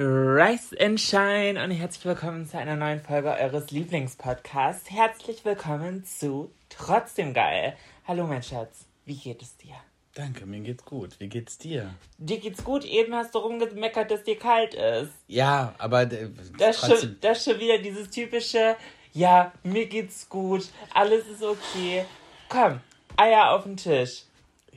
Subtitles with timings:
[0.00, 4.88] Rise and Shine und herzlich willkommen zu einer neuen Folge eures Lieblingspodcasts.
[4.92, 7.76] Herzlich willkommen zu Trotzdem Geil.
[8.06, 9.74] Hallo mein Schatz, wie geht es dir?
[10.14, 11.18] Danke, mir geht's gut.
[11.18, 11.92] Wie geht's dir?
[12.16, 15.10] Dir geht's gut, eben hast du rumgemeckert, dass dir kalt ist.
[15.26, 18.76] Ja, aber äh, Das ist schon, das schon wieder dieses typische,
[19.12, 22.04] ja, mir geht's gut, alles ist okay.
[22.48, 22.78] Komm,
[23.16, 24.22] Eier auf den Tisch.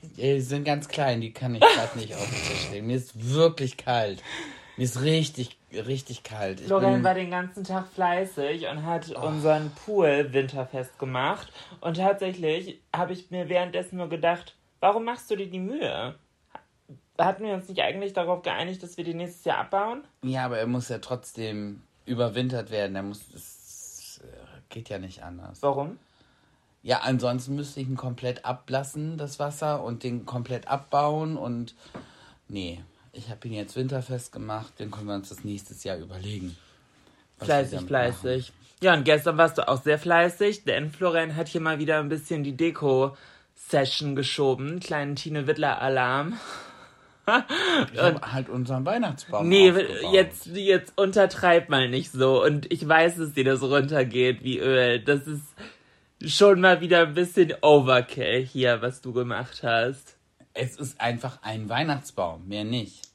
[0.01, 2.87] Die sind ganz klein, die kann ich gerade nicht auf den Tisch legen.
[2.87, 4.23] Mir ist wirklich kalt.
[4.77, 6.61] Mir ist richtig, richtig kalt.
[6.61, 11.51] Ich Florian war den ganzen Tag fleißig und hat unseren Pool winterfest gemacht.
[11.81, 16.15] Und tatsächlich habe ich mir währenddessen nur gedacht, warum machst du dir die Mühe?
[17.17, 20.03] Hatten wir uns nicht eigentlich darauf geeinigt, dass wir die nächstes Jahr abbauen?
[20.23, 22.95] ja, aber er muss ja trotzdem überwintert werden.
[22.95, 24.27] Er muss, es äh,
[24.69, 25.61] geht ja nicht anders.
[25.61, 25.99] Warum?
[26.83, 31.75] Ja, ansonsten müsste ich ihn komplett ablassen, das Wasser, und den komplett abbauen und
[32.47, 32.81] nee,
[33.13, 36.55] ich habe ihn jetzt winterfest gemacht, den können wir uns das nächstes Jahr überlegen.
[37.39, 38.53] Fleißig, fleißig.
[38.81, 42.09] Ja, und gestern warst du auch sehr fleißig, denn Florian hat hier mal wieder ein
[42.09, 44.79] bisschen die Deko-Session geschoben.
[44.79, 46.29] Kleinen Tine Wittler-Alarm.
[46.29, 46.39] machen.
[47.93, 50.13] Ich habe halt unseren Weihnachtsbaum Nee, aufgebaut.
[50.13, 52.43] jetzt, jetzt untertreib mal nicht so.
[52.43, 54.99] Und ich weiß, dass dir das runtergeht wie Öl.
[54.99, 55.43] Das ist
[56.25, 60.17] schon mal wieder ein bisschen Overkill hier, was du gemacht hast.
[60.53, 63.07] Es ist einfach ein Weihnachtsbaum, mehr nicht.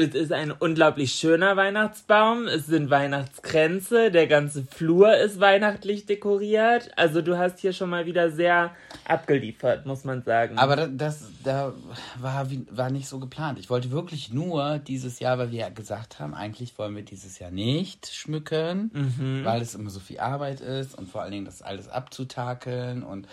[0.00, 2.46] Es ist ein unglaublich schöner Weihnachtsbaum.
[2.46, 4.12] Es sind Weihnachtskränze.
[4.12, 6.92] Der ganze Flur ist weihnachtlich dekoriert.
[6.96, 8.70] Also du hast hier schon mal wieder sehr
[9.08, 10.56] abgeliefert, muss man sagen.
[10.56, 11.72] Aber da- das da
[12.20, 13.58] war, war nicht so geplant.
[13.58, 17.40] Ich wollte wirklich nur dieses Jahr, weil wir ja gesagt haben, eigentlich wollen wir dieses
[17.40, 19.44] Jahr nicht schmücken, Mhm.
[19.44, 23.26] weil es immer so viel Arbeit ist und vor allen Dingen das alles abzutakeln und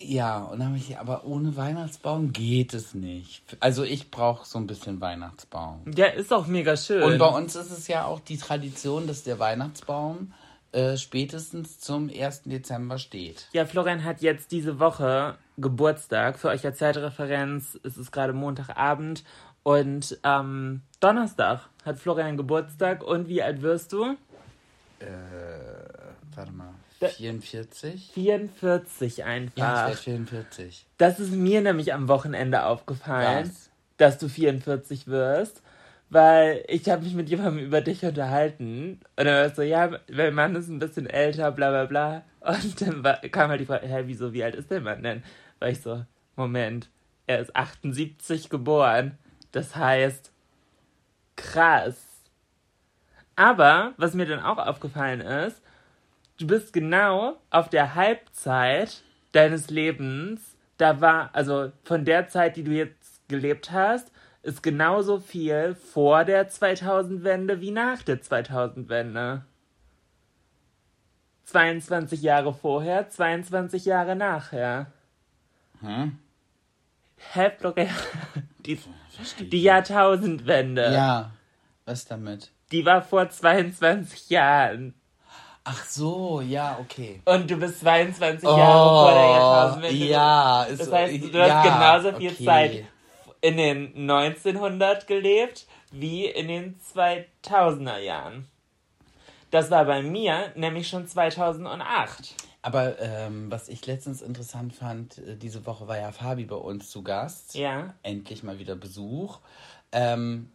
[0.00, 3.42] ja, und dann habe ich, aber ohne Weihnachtsbaum geht es nicht.
[3.60, 5.82] Also ich brauche so ein bisschen Weihnachtsbaum.
[5.96, 7.02] ja, ist auch mega schön.
[7.02, 10.32] Und bei uns ist es ja auch die Tradition, dass der Weihnachtsbaum
[10.72, 12.42] äh, spätestens zum 1.
[12.44, 13.48] Dezember steht.
[13.52, 16.38] Ja, Florian hat jetzt diese Woche Geburtstag.
[16.38, 19.22] Für euch als Zeitreferenz ist es gerade Montagabend.
[19.62, 23.02] Und am Donnerstag hat Florian Geburtstag.
[23.04, 24.16] Und wie alt wirst du?
[26.34, 28.10] Warte mal, Da- 44?
[28.14, 29.54] 44 Ja, einfach.
[29.56, 30.86] ich werde 44.
[30.98, 33.70] das ist mir nämlich am Wochenende aufgefallen, Was?
[33.96, 35.62] dass du 44 wirst.
[36.10, 39.00] Weil ich habe mich mit jemandem über dich unterhalten.
[39.16, 42.22] Und er war so, ja, mein Mann ist ein bisschen älter, bla bla bla.
[42.40, 45.24] Und dann war, kam halt die Frage, hä, wieso, wie alt ist der Mann denn?
[45.58, 46.04] War ich so,
[46.36, 46.88] Moment,
[47.26, 49.18] er ist 78 geboren.
[49.52, 50.30] Das heißt,
[51.36, 51.96] krass.
[53.34, 55.60] Aber, was mir dann auch aufgefallen ist,
[56.38, 59.02] du bist genau auf der Halbzeit
[59.32, 64.10] deines Lebens, da war, also von der Zeit, die du jetzt gelebt hast,
[64.42, 69.44] ist genauso viel vor der 2000-Wende wie nach der 2000-Wende.
[71.44, 74.92] 22 Jahre vorher, 22 Jahre nachher.
[75.80, 76.18] Hm?
[77.58, 77.88] Florian?
[78.58, 78.78] Die,
[79.40, 80.92] die Jahrtausendwende.
[80.92, 81.32] Ja,
[81.84, 82.50] was damit?
[82.72, 84.94] Die war vor 22 Jahren.
[85.66, 87.22] Ach so, ja, okay.
[87.24, 90.04] Und du bist 22 Jahre vor der Jahrtausendwende.
[90.04, 90.64] Oh, ja.
[90.64, 92.44] Ist Das heißt, du ja, hast genauso viel okay.
[92.44, 92.84] Zeit
[93.40, 98.46] in den 1900 gelebt wie in den 2000er Jahren.
[99.50, 102.34] Das war bei mir nämlich schon 2008.
[102.60, 106.90] Aber ähm, was ich letztens interessant fand, äh, diese Woche war ja Fabi bei uns
[106.90, 107.54] zu Gast.
[107.54, 107.94] Ja.
[108.02, 109.38] Endlich mal wieder Besuch.
[109.92, 110.50] Ähm,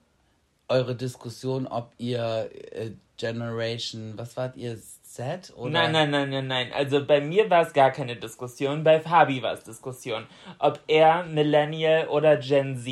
[0.68, 4.80] eure Diskussion, ob ihr äh, Generation, was wart ihr,
[5.20, 5.54] Z?
[5.58, 5.70] Oder?
[5.72, 6.74] Nein, nein, nein, nein, nein.
[6.74, 10.26] Also bei mir war es gar keine Diskussion, bei Fabi war es Diskussion,
[10.60, 12.88] ob er Millennial oder Gen Z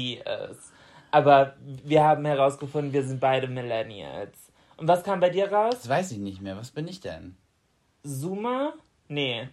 [0.51, 0.73] ist.
[1.11, 4.37] Aber wir haben herausgefunden, wir sind beide Millennials.
[4.75, 5.75] Und was kam bei dir raus?
[5.75, 6.57] Das weiß ich nicht mehr.
[6.57, 7.37] Was bin ich denn?
[8.03, 8.73] Zoomer?
[9.07, 9.47] Nee.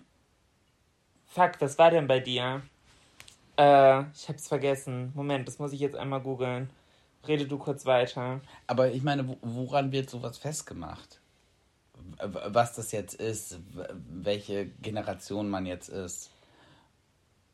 [1.28, 2.62] Fuck, was war denn bei dir?
[3.56, 5.12] Äh, ich hab's vergessen.
[5.14, 6.68] Moment, das muss ich jetzt einmal googeln.
[7.26, 8.40] Rede du kurz weiter.
[8.66, 11.20] Aber ich meine, wo- woran wird sowas festgemacht?
[12.32, 13.58] Was das jetzt ist,
[14.08, 16.30] welche Generation man jetzt ist.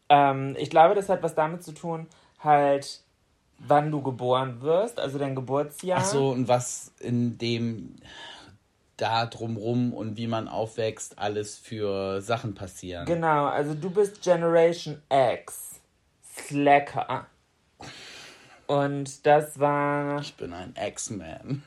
[0.08, 2.06] Ähm, ich glaube, das hat was damit zu tun,
[2.40, 3.02] halt,
[3.58, 6.00] wann du geboren wirst, also dein Geburtsjahr.
[6.00, 7.96] Ach so, und was in dem
[8.96, 13.06] da drumrum und wie man aufwächst, alles für Sachen passieren.
[13.06, 15.80] Genau, also du bist Generation X.
[16.22, 17.26] Slacker.
[18.66, 21.62] Und das war, Ich bin ein X-Man.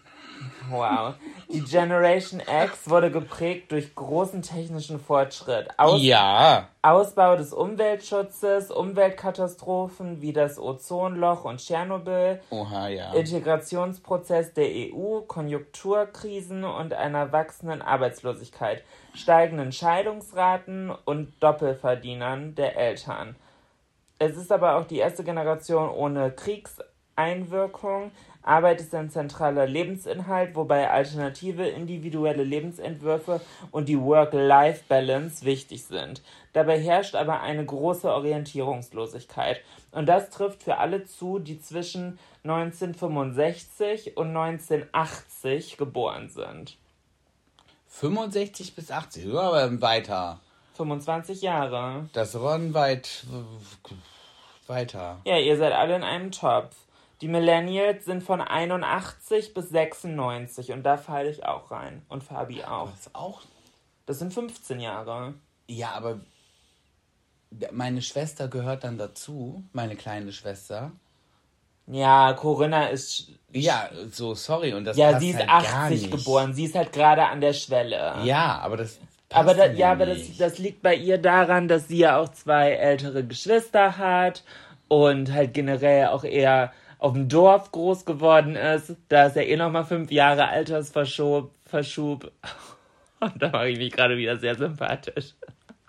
[0.69, 1.13] Wow.
[1.49, 5.67] Die Generation X wurde geprägt durch großen technischen Fortschritt.
[5.77, 6.67] Aus Ja.
[6.81, 13.13] Ausbau des Umweltschutzes, Umweltkatastrophen wie das Ozonloch und Tschernobyl, Oha, ja.
[13.13, 18.83] Integrationsprozess der EU, Konjunkturkrisen und einer wachsenden Arbeitslosigkeit,
[19.13, 23.35] steigenden Scheidungsraten und Doppelverdienern der Eltern.
[24.19, 28.11] Es ist aber auch die erste Generation ohne Kriegseinwirkung.
[28.43, 33.41] Arbeit ist ein zentraler Lebensinhalt, wobei alternative individuelle Lebensentwürfe
[33.71, 36.21] und die Work-Life-Balance wichtig sind.
[36.51, 39.61] Dabei herrscht aber eine große Orientierungslosigkeit.
[39.91, 46.77] Und das trifft für alle zu, die zwischen 1965 und 1980 geboren sind.
[47.87, 50.39] 65 bis 80, ja, aber weiter.
[50.75, 52.09] 25 Jahre.
[52.13, 53.25] Das war ein weit
[54.67, 55.21] weiter.
[55.25, 56.75] Ja, ihr seid alle in einem Topf.
[57.23, 62.01] Die Millennials sind von 81 bis 96 und da falle ich auch rein.
[62.09, 62.89] Und Fabi auch.
[62.91, 63.43] Das auch.
[64.05, 65.33] Das sind 15 Jahre.
[65.69, 66.19] Ja, aber
[67.71, 70.91] meine Schwester gehört dann dazu, meine kleine Schwester.
[71.87, 73.31] Ja, Corinna ist.
[73.53, 76.11] Ja, so sorry und das Ja, sie ist halt gar 80 nicht.
[76.11, 76.53] geboren.
[76.53, 78.15] Sie ist halt gerade an der Schwelle.
[78.25, 78.99] Ja, aber das.
[79.29, 82.33] Aber, da, mir ja, aber das, das liegt bei ihr daran, dass sie ja auch
[82.33, 84.43] zwei ältere Geschwister hat
[84.89, 88.95] und halt generell auch eher auf dem Dorf groß geworden ist.
[89.09, 91.51] Da ist ja eh nochmal fünf Jahre Altersverschub.
[91.65, 92.31] Verschub.
[93.19, 95.33] Und da mache ich mich gerade wieder sehr sympathisch.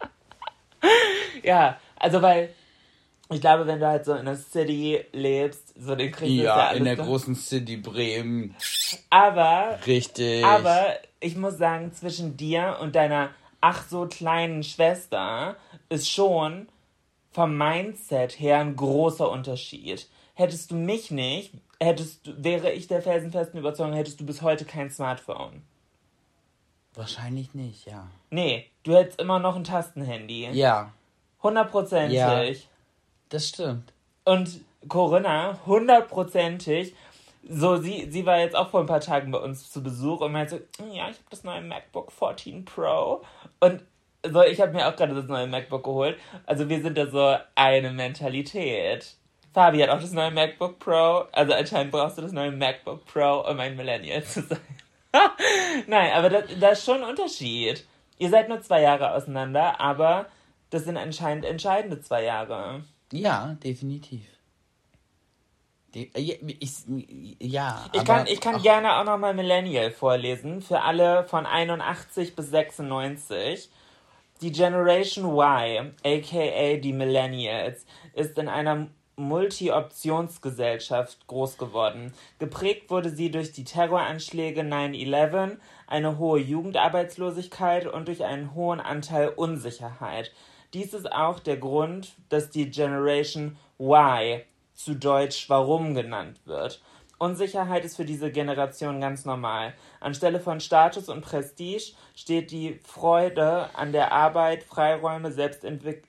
[1.45, 2.51] ja, also weil
[3.31, 6.71] ich glaube, wenn du halt so in der City lebst, so den kriegst du ja
[6.71, 8.55] Ja, in der noch- großen City Bremen.
[9.11, 10.45] Aber Richtig.
[10.45, 10.85] aber
[11.21, 13.31] ich muss sagen, zwischen dir und deiner
[13.61, 15.57] ach so kleinen Schwester
[15.89, 16.69] ist schon
[17.31, 20.09] vom Mindset her ein großer Unterschied.
[20.35, 24.65] Hättest du mich nicht, hättest du, wäre ich der felsenfesten Überzeugung, hättest du bis heute
[24.65, 25.63] kein Smartphone.
[26.95, 28.09] Wahrscheinlich nicht, ja.
[28.31, 30.49] Nee, du hättest immer noch ein Tastenhandy.
[30.53, 30.93] Ja,
[31.45, 32.17] Hundertprozentig.
[32.17, 32.43] Ja.
[33.29, 33.93] das stimmt.
[34.25, 36.95] Und Corinna, hundertprozentig,
[37.47, 40.33] so, sie, sie war jetzt auch vor ein paar Tagen bei uns zu Besuch und
[40.33, 43.23] meinte so, ja, ich habe das neue MacBook 14 Pro.
[43.61, 43.83] Und
[44.27, 46.19] so, ich habe mir auch gerade das neue MacBook geholt.
[46.47, 49.15] Also wir sind da so eine Mentalität.
[49.55, 51.27] Fabi hat auch das neue MacBook Pro.
[51.31, 54.59] Also anscheinend brauchst du das neue MacBook Pro, um ein Millennial zu sein.
[55.87, 57.87] Nein, aber da, da ist schon ein Unterschied.
[58.19, 60.27] Ihr seid nur zwei Jahre auseinander, aber
[60.71, 62.83] das sind anscheinend entscheidende zwei Jahre.
[63.13, 64.23] Ja, definitiv.
[65.95, 66.73] De ja, ich,
[67.39, 72.51] ja, Ich kann, ich kann gerne auch nochmal Millennial vorlesen, für alle von 81 bis
[72.51, 73.71] 96.
[74.41, 82.13] Die Generation Y, aka die Millennials, ist in einer Multi-Optionsgesellschaft groß geworden.
[82.39, 89.29] Geprägt wurde sie durch die Terroranschläge 9-11, eine hohe Jugendarbeitslosigkeit und durch einen hohen Anteil
[89.29, 90.33] Unsicherheit.
[90.73, 94.41] Dies ist auch der Grund, dass die Generation Y
[94.75, 96.83] zu Deutsch Warum genannt wird.
[97.19, 99.75] Unsicherheit ist für diese Generation ganz normal.
[100.01, 106.09] Anstelle von Status und Prestige steht die Freude an der Arbeit, Freiräume, Selbstentwick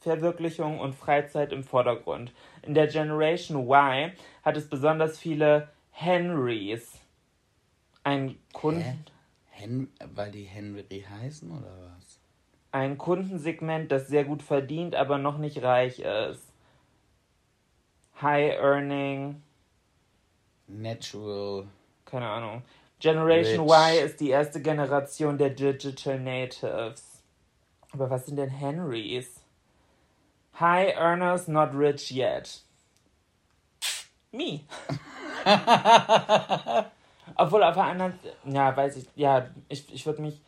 [0.00, 2.32] Selbstverwirklichung und Freizeit im Vordergrund.
[2.62, 4.12] In der Generation Y
[4.44, 7.00] hat es besonders viele Henrys.
[8.04, 9.04] Ein, Kunden?
[9.50, 12.20] Hen weil die Henry heißen oder was?
[12.70, 16.42] ein Kundensegment, das sehr gut verdient, aber noch nicht reich ist.
[18.20, 19.42] High Earning,
[20.66, 21.66] Natural.
[22.04, 22.62] keine Ahnung.
[23.00, 23.70] Generation Rich.
[23.70, 27.22] Y ist die erste Generation der Digital Natives.
[27.92, 29.37] Aber was sind denn Henrys?
[30.60, 32.60] High Earners not rich yet.
[34.32, 34.60] Me.
[37.36, 40.40] Obwohl auf der anderen, ja, weiß ich, ja, ich, ich würde mich,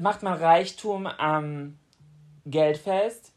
[0.00, 1.78] Macht man Reichtum am
[2.46, 3.32] Geld fest?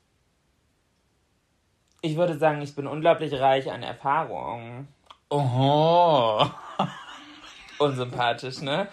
[2.02, 4.88] Ich würde sagen, ich bin unglaublich reich an Erfahrung.
[5.30, 6.50] Oho.
[7.80, 8.88] Unsympathisch, ne?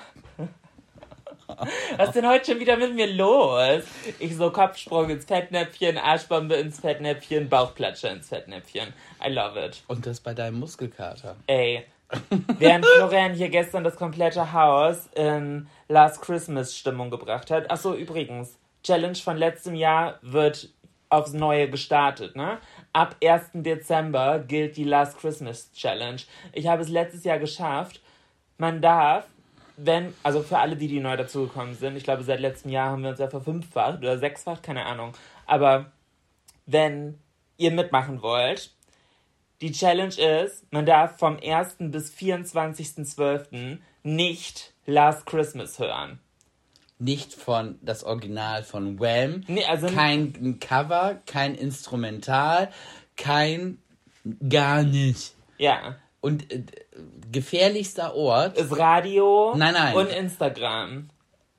[1.97, 3.83] Was ist denn heute schon wieder mit mir los?
[4.19, 8.93] Ich so Kopfsprung ins Fettnäpfchen, Arschbombe ins Fettnäpfchen, Bauchplatsche ins Fettnäpfchen.
[9.25, 9.83] I love it.
[9.89, 11.37] Und das bei deinem Muskelkater.
[11.47, 11.85] Ey.
[12.59, 17.71] Während Florian hier gestern das komplette Haus in Last Christmas Stimmung gebracht hat.
[17.71, 20.69] Achso, übrigens, Challenge von letztem Jahr wird
[21.09, 22.59] aufs Neue gestartet, ne?
[22.93, 23.51] Ab 1.
[23.55, 26.21] Dezember gilt die Last Christmas Challenge.
[26.53, 28.01] Ich habe es letztes Jahr geschafft.
[28.59, 29.27] Man darf
[29.77, 33.03] wenn, also für alle, die, die neu dazugekommen sind, ich glaube, seit letztem Jahr haben
[33.03, 35.13] wir uns ja verfünffacht oder sechsfacht, keine Ahnung.
[35.47, 35.93] Aber
[36.67, 37.19] wenn
[37.57, 38.71] ihr mitmachen wollt,
[39.61, 41.77] die Challenge ist, man darf vom 1.
[41.79, 43.79] bis 24.12.
[44.03, 46.19] nicht Last Christmas hören.
[46.99, 49.45] Nicht von das Original von Wham.
[49.49, 52.71] Nee, also kein Cover, kein Instrumental,
[53.17, 53.79] kein
[54.49, 55.35] gar nicht.
[55.59, 55.97] Ja.
[56.23, 56.63] Und äh,
[57.33, 59.97] gefährlichster Ort ist Radio nein, nein.
[59.97, 61.11] und Instagram.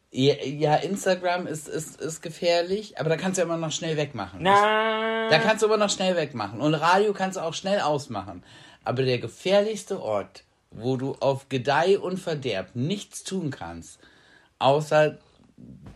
[0.09, 4.39] Ja, ja, Instagram ist, ist, ist gefährlich, aber da kannst du immer noch schnell wegmachen.
[4.41, 5.29] Na.
[5.29, 6.61] Da kannst du immer noch schnell wegmachen.
[6.61, 8.41] Und Radio kannst du auch schnell ausmachen.
[8.85, 13.99] Aber der gefährlichste Ort, wo du auf Gedeih und Verderb nichts tun kannst,
[14.59, 15.17] außer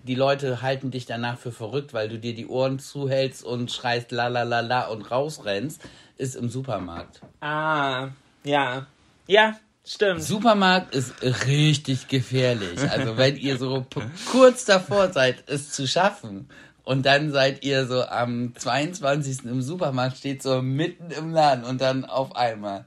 [0.04, 4.12] die Leute halten dich danach für verrückt, weil du dir die Ohren zuhältst und schreist
[4.12, 5.82] la la la la und rausrennst,
[6.18, 7.22] ist im Supermarkt.
[7.40, 8.10] Ah.
[8.48, 8.88] Ja.
[9.28, 10.24] Ja, stimmt.
[10.24, 11.14] Supermarkt ist
[11.46, 12.80] richtig gefährlich.
[12.90, 13.86] Also wenn ihr so
[14.32, 16.50] kurz davor seid, es zu schaffen
[16.84, 19.46] und dann seid ihr so am 22.
[19.46, 22.86] im Supermarkt, steht so mitten im Laden und dann auf einmal.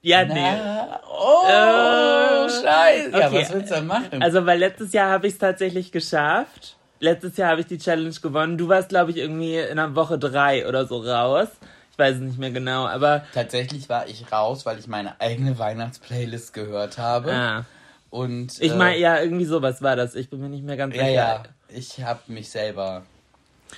[0.00, 0.98] Ja, Na, nee.
[1.08, 3.10] Oh, äh, scheiße.
[3.12, 3.42] Ja, okay.
[3.42, 4.22] was willst du denn machen?
[4.22, 6.76] Also, weil letztes Jahr habe ich es tatsächlich geschafft.
[6.98, 8.58] Letztes Jahr habe ich die Challenge gewonnen.
[8.58, 11.48] Du warst, glaube ich, irgendwie in der Woche drei oder so raus.
[11.92, 13.24] Ich weiß es nicht mehr genau, aber.
[13.34, 17.32] Tatsächlich war ich raus, weil ich meine eigene Weihnachtsplaylist gehört habe.
[17.32, 17.64] Ah.
[18.10, 18.60] Und.
[18.60, 20.14] Ich meine, ja, irgendwie sowas war das.
[20.14, 21.14] Ich bin mir nicht mehr ganz ja, sicher.
[21.14, 23.02] Ja, ich habe mich selber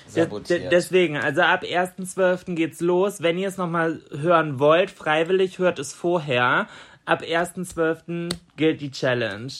[0.07, 0.73] sabotiert.
[0.73, 2.55] Deswegen, also ab 1.12.
[2.55, 3.21] geht's los.
[3.21, 6.69] Wenn ihr es nochmal hören wollt, freiwillig hört es vorher.
[7.05, 8.35] Ab 1.12.
[8.57, 9.53] gilt die Challenge.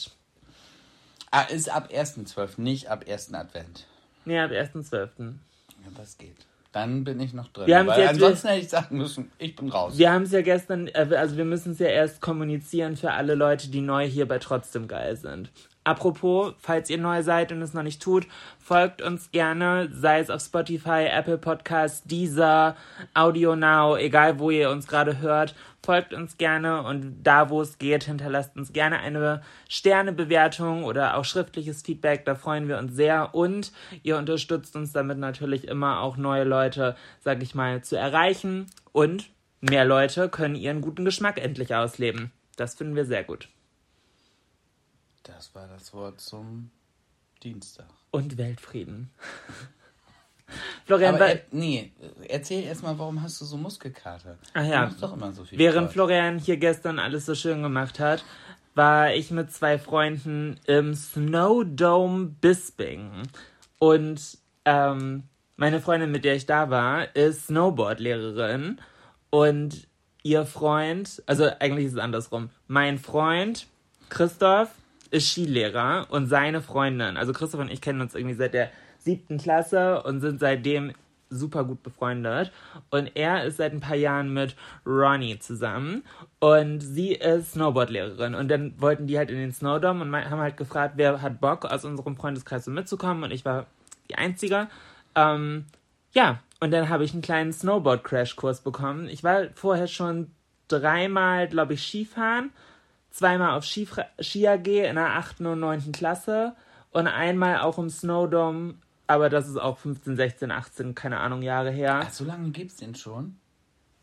[1.31, 3.33] Ah, ist ab 1.12., nicht ab 1.
[3.33, 3.85] Advent.
[4.23, 5.09] Nee, ab 1.12.
[5.19, 5.33] Ja,
[5.97, 6.45] das geht.
[6.75, 7.67] Dann bin ich noch drin.
[7.67, 9.97] Wir Weil ansonsten hätte ich sagen müssen, ich bin raus.
[9.97, 13.33] Wir haben es ja gestern, äh, also wir müssen es ja erst kommunizieren für alle
[13.33, 15.51] Leute, die neu hier bei Trotzdem Geil sind.
[15.85, 18.25] Apropos, falls ihr neu seid und es noch nicht tut,
[18.57, 22.75] folgt uns gerne, sei es auf Spotify, Apple Podcasts, Deezer,
[23.13, 25.53] Audio Now, egal wo ihr uns gerade hört,
[25.85, 31.23] folgt uns gerne und da, wo es geht, hinterlasst uns gerne eine Sternebewertung oder auch
[31.23, 36.17] schriftliches Feedback, da freuen wir uns sehr und ihr unterstützt uns damit natürlich immer auch
[36.17, 39.29] neue Leute, sag ich mal, zu erreichen und
[39.61, 42.31] mehr Leute können ihren guten Geschmack endlich ausleben.
[42.55, 43.49] Das finden wir sehr gut.
[45.25, 46.69] Das war das Wort zum
[47.41, 47.87] Dienstag.
[48.11, 49.09] Und Weltfrieden.
[50.85, 51.91] Florian, Aber er, nee,
[52.29, 54.37] erzähl erstmal, warum hast du so Muskelkater?
[54.53, 54.81] Ach ja.
[54.81, 55.93] Du machst doch immer so viel Während Sport.
[55.93, 58.23] Florian hier gestern alles so schön gemacht hat,
[58.75, 63.23] war ich mit zwei Freunden im Snowdome Bisping.
[63.79, 65.23] Und ähm,
[65.55, 68.79] meine Freundin, mit der ich da war, ist Snowboardlehrerin.
[69.31, 69.87] Und
[70.21, 72.51] ihr Freund, also eigentlich ist es andersrum.
[72.67, 73.65] Mein Freund,
[74.09, 74.69] Christoph,
[75.11, 78.69] ist Skilehrer und seine Freundin, also Christoph und ich kennen uns irgendwie seit der
[78.99, 80.93] siebten Klasse und sind seitdem
[81.29, 82.51] super gut befreundet.
[82.89, 86.03] Und er ist seit ein paar Jahren mit Ronnie zusammen
[86.39, 88.35] und sie ist Snowboardlehrerin.
[88.35, 91.65] Und dann wollten die halt in den Snowdome und haben halt gefragt, wer hat Bock
[91.65, 93.23] aus unserem Freundeskreis so mitzukommen.
[93.23, 93.65] Und ich war
[94.09, 94.67] die Einzige.
[95.15, 95.65] Ähm,
[96.13, 99.07] ja, und dann habe ich einen kleinen Snowboard-Crash-Kurs bekommen.
[99.09, 100.31] Ich war vorher schon
[100.67, 102.51] dreimal, glaube ich, Skifahren
[103.15, 103.87] zweimal auf Ski,
[104.19, 105.41] Ski AG in der 8.
[105.41, 105.91] und 9.
[105.93, 106.55] Klasse
[106.91, 108.75] und einmal auch im Snowdome,
[109.07, 112.01] aber das ist auch 15, 16, 18, keine Ahnung, Jahre her.
[112.03, 113.37] Ach, so lange gibt's den schon?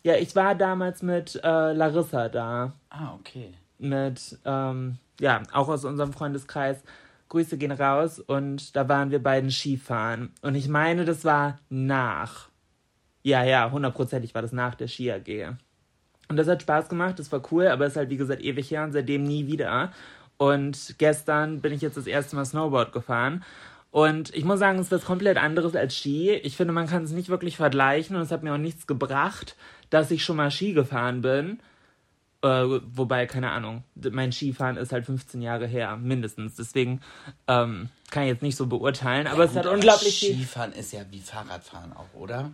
[0.02, 2.73] Ja, ich war damals mit äh, Larissa da.
[2.88, 3.52] Ah, okay.
[3.78, 6.83] Mit, ähm, ja, auch aus unserem Freundeskreis.
[7.28, 10.33] Grüße gehen raus und da waren wir beiden Skifahren.
[10.42, 12.49] Und ich meine, das war nach.
[13.23, 15.57] Ja, ja, hundertprozentig war das nach der Ski AG.
[16.32, 18.70] Und das hat Spaß gemacht, das war cool, aber es ist halt wie gesagt ewig
[18.70, 19.92] her und seitdem nie wieder.
[20.38, 23.44] Und gestern bin ich jetzt das erste Mal Snowboard gefahren.
[23.90, 26.30] Und ich muss sagen, es ist was komplett anderes als Ski.
[26.32, 29.56] Ich finde, man kann es nicht wirklich vergleichen und es hat mir auch nichts gebracht,
[29.90, 31.60] dass ich schon mal Ski gefahren bin.
[32.40, 36.56] Äh, wobei, keine Ahnung, mein Skifahren ist halt 15 Jahre her, mindestens.
[36.56, 37.02] Deswegen
[37.46, 40.34] ähm, kann ich jetzt nicht so beurteilen, aber Ja, es gut, hat unglaublich viel.
[40.34, 42.50] Skifahren ist ja wie Fahrradfahren auch, oder?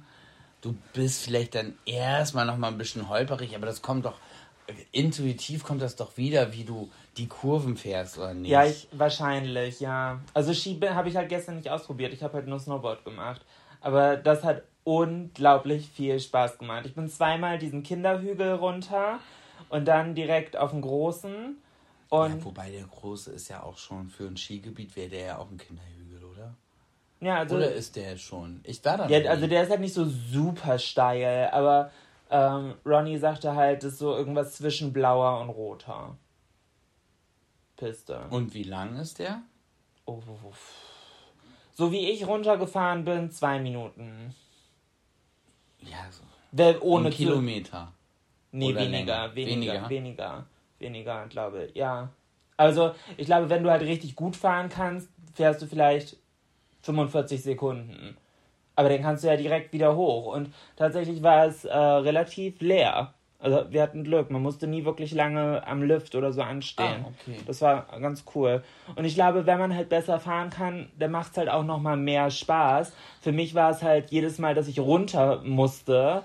[0.61, 4.19] Du bist vielleicht dann erstmal noch mal ein bisschen holperig, aber das kommt doch
[4.93, 8.51] intuitiv kommt das doch wieder, wie du die Kurven fährst oder nicht?
[8.51, 10.21] Ja, ich, wahrscheinlich, ja.
[10.35, 12.13] Also Ski habe ich halt gestern nicht ausprobiert.
[12.13, 13.45] Ich habe halt nur Snowboard gemacht.
[13.81, 16.87] Aber das hat unglaublich viel Spaß gemacht.
[16.87, 19.21] Ich bin zweimal diesen Kinderhügel runter
[19.69, 21.57] und dann direkt auf den großen.
[22.11, 25.39] Und ja, wobei der große ist ja auch schon für ein Skigebiet wäre der ja
[25.39, 25.98] auch ein Kinderhügel?
[27.21, 28.61] Ja, also, Oder ist der schon?
[28.65, 31.91] Ich war da ja, also der ist halt nicht so super steil, aber
[32.31, 36.17] ähm, Ronny sagte halt, das ist so irgendwas zwischen blauer und roter
[37.77, 38.21] Piste.
[38.31, 39.43] Und wie lang ist der?
[40.05, 40.21] Oh.
[41.75, 44.35] So wie ich runtergefahren bin, zwei Minuten.
[45.81, 46.23] Ja, so
[46.53, 47.93] Wer ohne Kilometer.
[48.51, 49.89] Nee, weniger, weniger, Weniger?
[49.91, 50.47] weniger,
[50.79, 51.75] weniger, glaube ich.
[51.77, 52.11] Ja.
[52.57, 56.17] Also, ich glaube, wenn du halt richtig gut fahren kannst, fährst du vielleicht
[56.89, 58.17] 45 Sekunden.
[58.75, 60.35] Aber dann kannst du ja direkt wieder hoch.
[60.35, 63.13] Und tatsächlich war es äh, relativ leer.
[63.41, 64.31] Also, wir hatten Glück.
[64.31, 67.05] Man musste nie wirklich lange am Lift oder so anstehen.
[67.05, 67.39] Ah, okay.
[67.47, 68.63] Das war ganz cool.
[68.97, 71.97] Und ich glaube, wenn man halt besser fahren kann, dann macht es halt auch nochmal
[71.97, 72.93] mehr Spaß.
[73.21, 76.23] Für mich war es halt jedes Mal, dass ich runter musste,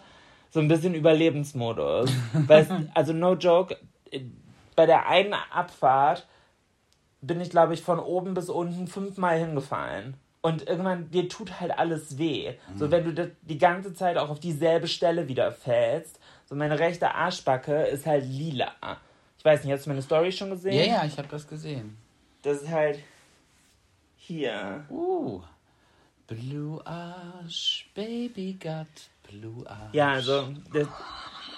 [0.50, 2.12] so ein bisschen Überlebensmodus.
[2.48, 3.77] Es, also no joke,
[4.75, 6.25] bei der einen Abfahrt
[7.22, 10.17] bin ich, glaube ich, von oben bis unten fünfmal hingefallen.
[10.45, 12.55] Und irgendwann, dir tut halt alles weh.
[12.75, 16.19] So, wenn du das, die ganze Zeit auch auf dieselbe Stelle wieder fällst.
[16.50, 18.73] So, meine rechte Arschbacke ist halt lila.
[19.38, 20.73] Ich weiß nicht, hast du meine Story schon gesehen?
[20.73, 21.97] Ja, ja, ich habe das gesehen.
[22.41, 23.00] Das ist halt
[24.17, 24.83] hier.
[24.89, 25.41] Uh.
[26.27, 28.88] Blue Arsch, Baby got
[29.29, 29.93] Blue Arsch.
[29.93, 30.50] Ja, also.
[30.73, 30.89] Das,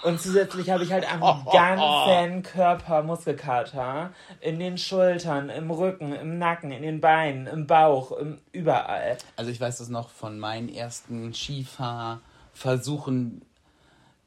[0.05, 4.13] und zusätzlich habe ich halt am ganzen Körper Muskelkater.
[4.39, 9.17] In den Schultern, im Rücken, im Nacken, in den Beinen, im Bauch, im, überall.
[9.35, 13.41] Also ich weiß das noch von meinen ersten Skifahrversuchen.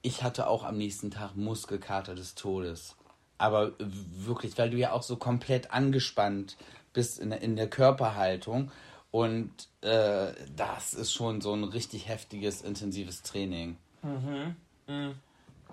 [0.03, 2.97] Ich hatte auch am nächsten Tag Muskelkater des Todes.
[3.39, 6.57] Aber wirklich, weil du ja auch so komplett angespannt
[6.93, 8.73] bist in der, in der Körperhaltung.
[9.13, 13.77] Und äh, das ist schon so ein richtig heftiges, intensives Training.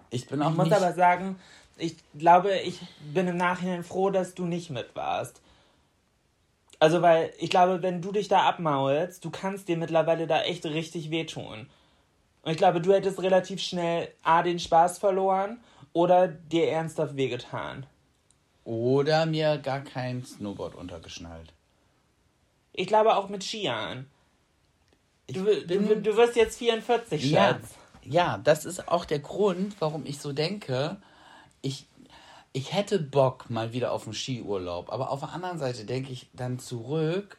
[0.10, 0.76] Ich bin auch Ich muss nicht...
[0.78, 1.40] aber sagen,
[1.78, 2.80] ich glaube, ich
[3.14, 5.42] bin im Nachhinein froh, dass du nicht mit warst.
[6.80, 10.66] Also, weil ich glaube, wenn du dich da abmaulst, du kannst dir mittlerweile da echt
[10.66, 11.70] richtig wehtun.
[12.44, 15.60] Und ich glaube, du hättest relativ schnell A, den Spaß verloren
[15.94, 17.86] oder dir ernsthaft wehgetan.
[18.66, 21.54] Oder mir gar kein Snowboard untergeschnallt.
[22.74, 24.08] Ich glaube auch mit Skiern.
[25.28, 27.62] Du, du, du wirst jetzt 44, Ja, Schatz.
[27.72, 27.78] ja,
[28.38, 30.98] das ist auch der Grund, warum ich so denke.
[31.62, 31.88] Ich,
[32.54, 36.30] ich hätte Bock mal wieder auf einen Skiurlaub, aber auf der anderen Seite denke ich
[36.34, 37.38] dann zurück,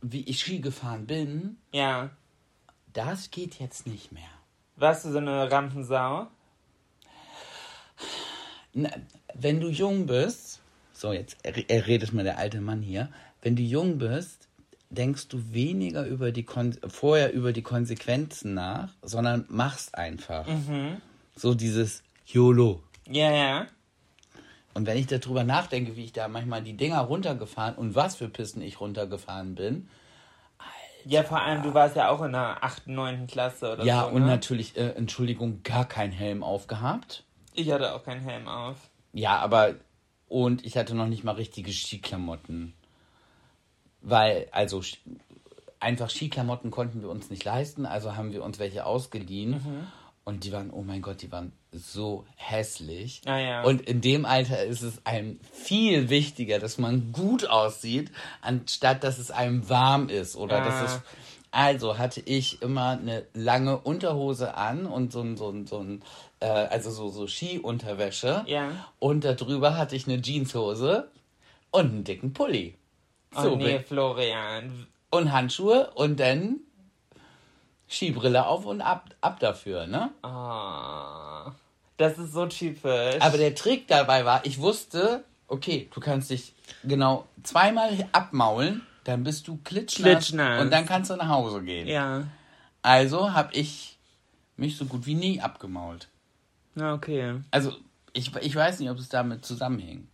[0.00, 1.58] wie ich Ski gefahren bin.
[1.72, 2.10] Ja.
[2.92, 4.22] Das geht jetzt nicht mehr.
[4.76, 6.26] Warst du so eine Rampensau?
[8.72, 8.90] Na,
[9.34, 10.60] wenn du jung bist,
[10.92, 13.10] so jetzt redet mal der alte Mann hier,
[13.42, 14.48] wenn du jung bist,
[14.90, 20.46] denkst du weniger über die Kon vorher über die Konsequenzen nach, sondern machst einfach.
[21.36, 22.82] So dieses YOLO.
[23.08, 23.66] Ja, ja.
[24.74, 28.28] Und wenn ich darüber nachdenke, wie ich da manchmal die Dinger runtergefahren und was für
[28.28, 29.88] Pisten ich runtergefahren bin,
[31.06, 33.26] Ja, vor allem, du warst ja auch in der 8., 9.
[33.26, 34.08] Klasse oder ja, so.
[34.08, 34.28] und ne?
[34.28, 37.24] natürlich, äh, Entschuldigung, gar kein Helm aufgehabt.
[37.52, 38.76] Ich hatte auch keinen Helm auf.
[39.12, 39.74] Ja, aber
[40.28, 42.72] und ich hatte noch nicht mal richtige Skiklamotten.
[44.06, 44.82] Weil, also
[45.80, 49.88] einfach Skiklamotten konnten wir uns nicht leisten, also haben wir uns welche ausgeliehen.
[50.24, 53.20] Und die waren, oh mein Gott, die waren so hässlich.
[53.26, 53.62] Ah, ja.
[53.62, 59.18] Und in dem Alter ist es einem viel wichtiger, dass man gut aussieht, anstatt dass
[59.18, 60.36] es einem warm ist.
[60.36, 60.64] Oder Ah.
[60.64, 61.00] dass es.
[61.50, 66.02] Also hatte ich immer eine lange Unterhose an und so ein, so ein, so ein
[66.40, 68.44] äh, also so, so Skiunterwäsche.
[68.46, 68.70] Ja.
[68.98, 71.10] Und darüber hatte ich eine Jeanshose
[71.70, 72.76] und einen dicken Pulli.
[73.34, 74.86] So, oh nee, Florian.
[75.10, 76.60] und Handschuhe und dann
[77.88, 80.10] Skibrille auf und ab, ab dafür, ne?
[80.22, 81.52] Ah,
[81.96, 83.16] das ist so typisch.
[83.20, 89.22] Aber der Trick dabei war, ich wusste, okay, du kannst dich genau zweimal abmaulen, dann
[89.22, 90.62] bist du klitschnass, Klitschnass.
[90.62, 91.86] und dann kannst du nach Hause gehen.
[91.86, 92.24] ja.
[92.82, 93.96] Also habe ich
[94.58, 96.08] mich so gut wie nie abgemault.
[96.74, 97.36] Na, okay.
[97.50, 97.72] Also
[98.12, 100.06] ich, ich weiß nicht, ob es damit zusammenhing.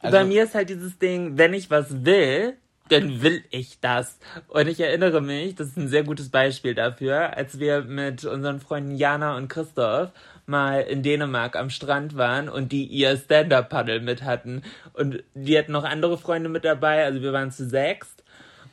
[0.00, 4.18] Also, Bei mir ist halt dieses Ding, wenn ich was will, dann will ich das.
[4.48, 8.60] Und ich erinnere mich, das ist ein sehr gutes Beispiel dafür, als wir mit unseren
[8.60, 10.10] Freunden Jana und Christoph
[10.46, 14.62] mal in Dänemark am Strand waren und die ihr Stand-Up-Paddle mit hatten.
[14.94, 18.24] Und die hatten noch andere Freunde mit dabei, also wir waren zu sechst.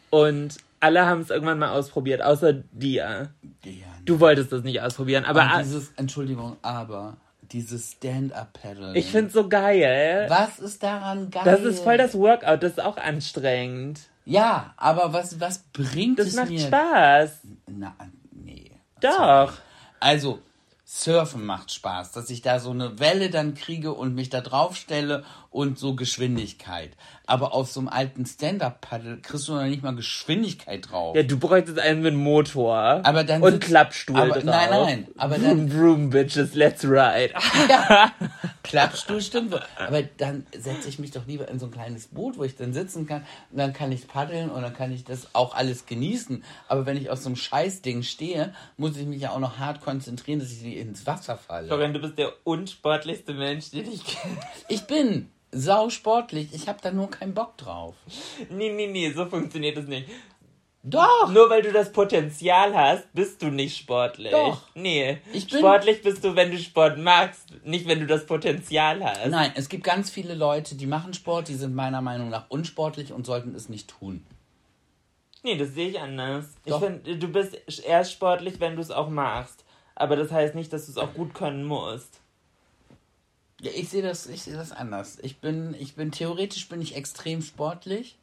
[0.09, 3.29] Und alle haben es irgendwann mal ausprobiert, außer dir.
[3.63, 3.71] Ja,
[4.05, 7.17] Du wolltest das nicht ausprobieren, aber aber dieses, Entschuldigung, aber
[7.55, 8.97] dieses Stand-Up-Paddle.
[8.97, 10.25] ich find's so geil.
[10.27, 11.43] Was ist daran geil?
[11.45, 14.01] Das ist voll das Workout, das ist auch anstrengend.
[14.25, 16.59] Ja, aber was, was bringt Das es macht mir?
[16.59, 17.39] Spaß.
[17.67, 17.95] Na,
[18.31, 18.71] nee.
[18.99, 19.53] Doch.
[20.01, 20.39] Also,
[20.83, 24.75] Surfen macht Spaß, dass ich da so eine Welle dann kriege und mich da drauf
[24.75, 25.23] stelle
[25.55, 26.91] und so Geschwindigkeit.
[27.27, 31.15] Aber auf so einem alten Stand-Up-Paddle kriegst du noch nicht mal Geschwindigkeit drauf.
[31.15, 33.01] Ja, du bräuchtest einen mit Motor.
[33.03, 34.43] Aber dann und Klappstuhl aber- drauf.
[34.43, 37.33] nein, nein, aber Vroom, dann- vroom, bitches, let's ride.
[37.69, 38.11] Ja,
[38.63, 39.51] Klappstuhl stimmt.
[39.53, 39.61] wohl.
[39.77, 42.73] Aber dann setze ich mich doch lieber in so ein kleines Boot, wo ich dann
[42.73, 43.23] sitzen kann.
[43.51, 46.43] Und dann kann ich paddeln und dann kann ich das auch alles genießen.
[46.67, 49.81] Aber wenn ich aus so einem Scheißding stehe, muss ich mich ja auch noch hart
[49.81, 51.67] konzentrieren, dass ich nicht ins Wasser falle.
[51.67, 54.37] Florian, du bist der unsportlichste Mensch, den ich kenne.
[54.67, 56.53] Ich bin sau sportlich.
[56.53, 57.95] Ich habe da nur keinen Bock drauf.
[58.49, 60.09] Nee, nee, nee, so funktioniert es nicht.
[60.87, 61.31] Doch.
[61.31, 64.31] Nur weil du das Potenzial hast, bist du nicht sportlich.
[64.31, 64.61] Doch.
[64.75, 65.17] Nee.
[65.33, 69.27] Ich bin- sportlich bist du, wenn du Sport magst, nicht wenn du das Potenzial hast.
[69.29, 73.11] Nein, es gibt ganz viele Leute, die machen Sport, die sind meiner Meinung nach unsportlich
[73.13, 74.27] und sollten es nicht tun.
[75.41, 76.45] Nee, das sehe ich anders.
[76.67, 76.79] Doch.
[76.81, 79.63] Ich finde, du bist erst sportlich, wenn du es auch machst.
[79.95, 82.19] Aber das heißt nicht, dass du es auch gut können musst.
[83.61, 85.17] Ja, ich sehe das, ich sehe das anders.
[85.21, 88.17] Ich bin, ich bin theoretisch bin ich extrem sportlich,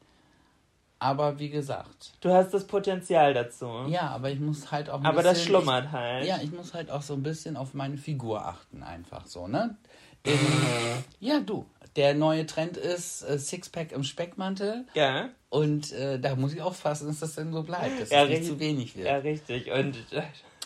[0.98, 3.66] aber wie gesagt, Du hast das Potenzial dazu.
[3.88, 5.00] ja, aber ich muss halt auch.
[5.00, 6.22] Ein Aber bisschen, das schlummert halt.
[6.24, 9.48] Ich, ja, ich muss halt auch so ein bisschen auf meine Figur achten, einfach so,
[9.48, 9.76] ne?
[10.24, 10.38] In,
[11.20, 11.66] ja, du.
[11.96, 17.08] Der neue Trend ist äh, Sixpack im Speckmantel Ja, und äh, da muss ich aufpassen,
[17.08, 19.08] dass das denn so bleibt, dass Ja, es nicht zu wenig wird.
[19.08, 19.70] ja, richtig.
[19.72, 19.96] Und,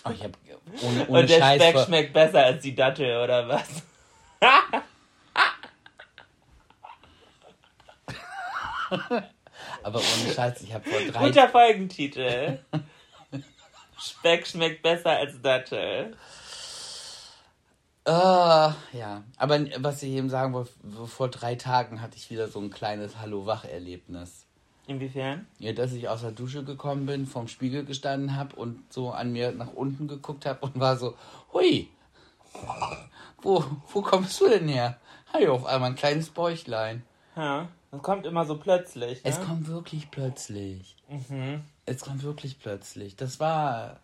[0.05, 0.37] Oh, ich hab
[0.83, 3.67] ohne, ohne und der Scheiß Speck schmeckt besser als die Dattel, oder was?
[9.83, 12.59] Aber ohne Scheiß, ich habe vor drei Guter Folgentitel.
[13.99, 16.17] Speck schmeckt besser als Dattel.
[18.05, 19.25] Ah, ja.
[19.37, 20.71] Aber was ich eben sagen wollte,
[21.07, 24.47] vor drei Tagen hatte ich wieder so ein kleines Hallo-Wach-Erlebnis.
[24.87, 25.49] Inwiefern?
[25.59, 29.33] Ja, dass ich aus der Dusche gekommen bin, vorm Spiegel gestanden habe und so an
[29.33, 31.17] mir nach unten geguckt habe und war so,
[31.53, 31.89] hui,
[33.43, 34.99] wo, wo kommst du denn her?
[35.33, 37.03] Hey, auf einmal ein kleines Bäuchlein.
[37.37, 39.23] Ja, das kommt immer so plötzlich.
[39.25, 39.31] Ne?
[39.31, 40.97] Es kommt wirklich plötzlich.
[41.85, 43.17] Es kommt wirklich plötzlich.
[43.17, 44.01] Das war,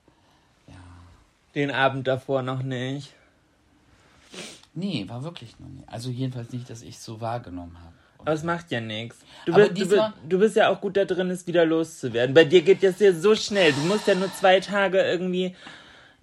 [1.54, 3.12] Den Abend davor noch nicht.
[4.74, 5.88] nee, war wirklich noch nicht.
[5.88, 7.92] Also jedenfalls nicht, dass ich es so wahrgenommen habe.
[8.18, 9.18] Aber es macht ja nichts.
[9.46, 12.34] Du, diesmal- bist- du bist ja auch gut da drin, es wieder loszuwerden.
[12.34, 13.72] Bei dir geht das ja so schnell.
[13.72, 15.56] Du musst ja nur zwei Tage irgendwie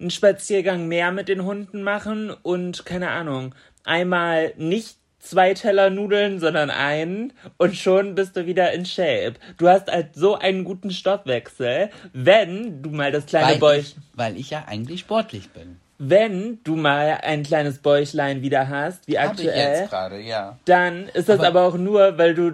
[0.00, 6.40] einen Spaziergang mehr mit den Hunden machen und keine Ahnung, einmal nicht zwei Teller Nudeln,
[6.40, 9.34] sondern einen und schon bist du wieder in Shape.
[9.58, 13.96] Du hast halt so einen guten Stoffwechsel, wenn du mal das kleine Weil Bäuch, ich,
[14.14, 15.76] weil ich ja eigentlich sportlich bin.
[15.98, 20.58] wenn du mal ein kleines Bäuchlein wieder hast, wie ich aktuell, jetzt gerade, ja.
[20.64, 22.52] dann ist das aber, Aber- auch nur, weil du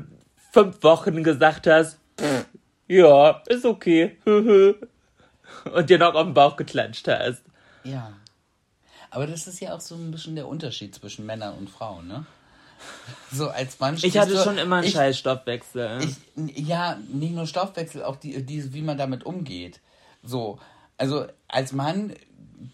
[0.51, 2.47] fünf Wochen gesagt hast, "Pff,
[2.89, 4.17] ja, ist okay,
[5.75, 7.43] und dir noch auf den Bauch geklatscht hast.
[7.85, 8.13] Ja.
[9.11, 12.27] Aber das ist ja auch so ein bisschen der Unterschied zwischen Männern und Frauen, ne?
[13.33, 16.01] So als Mann Ich hatte du- schon immer einen ich, scheiß Stoffwechsel.
[16.37, 19.81] ich, Ja, nicht nur Stoffwechsel, auch die, die, wie man damit umgeht.
[20.23, 20.59] So,
[20.99, 22.13] also als Mann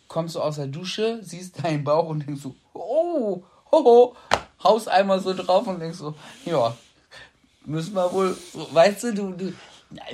[0.09, 4.17] kommst du aus der Dusche, siehst deinen Bauch und denkst so, oh, hoho,
[4.65, 6.77] haust einmal so drauf und denkst so, ja,
[7.65, 8.37] müssen wir wohl,
[8.73, 9.53] weißt du, du, du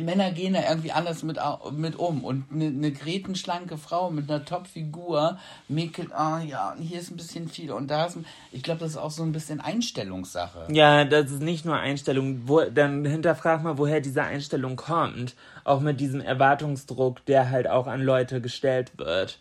[0.01, 1.39] Männer gehen da irgendwie anders mit,
[1.73, 5.39] mit um und eine ne gretenschlanke Frau mit einer Top-Figur
[5.69, 8.81] mäkelt, ah ja, und hier ist ein bisschen viel und da ist, ein, ich glaube,
[8.81, 10.67] das ist auch so ein bisschen Einstellungssache.
[10.71, 12.49] ja, das ist nicht nur Einstellung.
[12.49, 15.35] Wo, dann hinterfrag mal, woher diese Einstellung kommt.
[15.65, 19.39] Auch mit diesem Erwartungsdruck, der halt auch an Leute gestellt wird.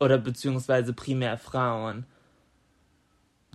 [0.00, 2.06] Oder beziehungsweise primär Frauen.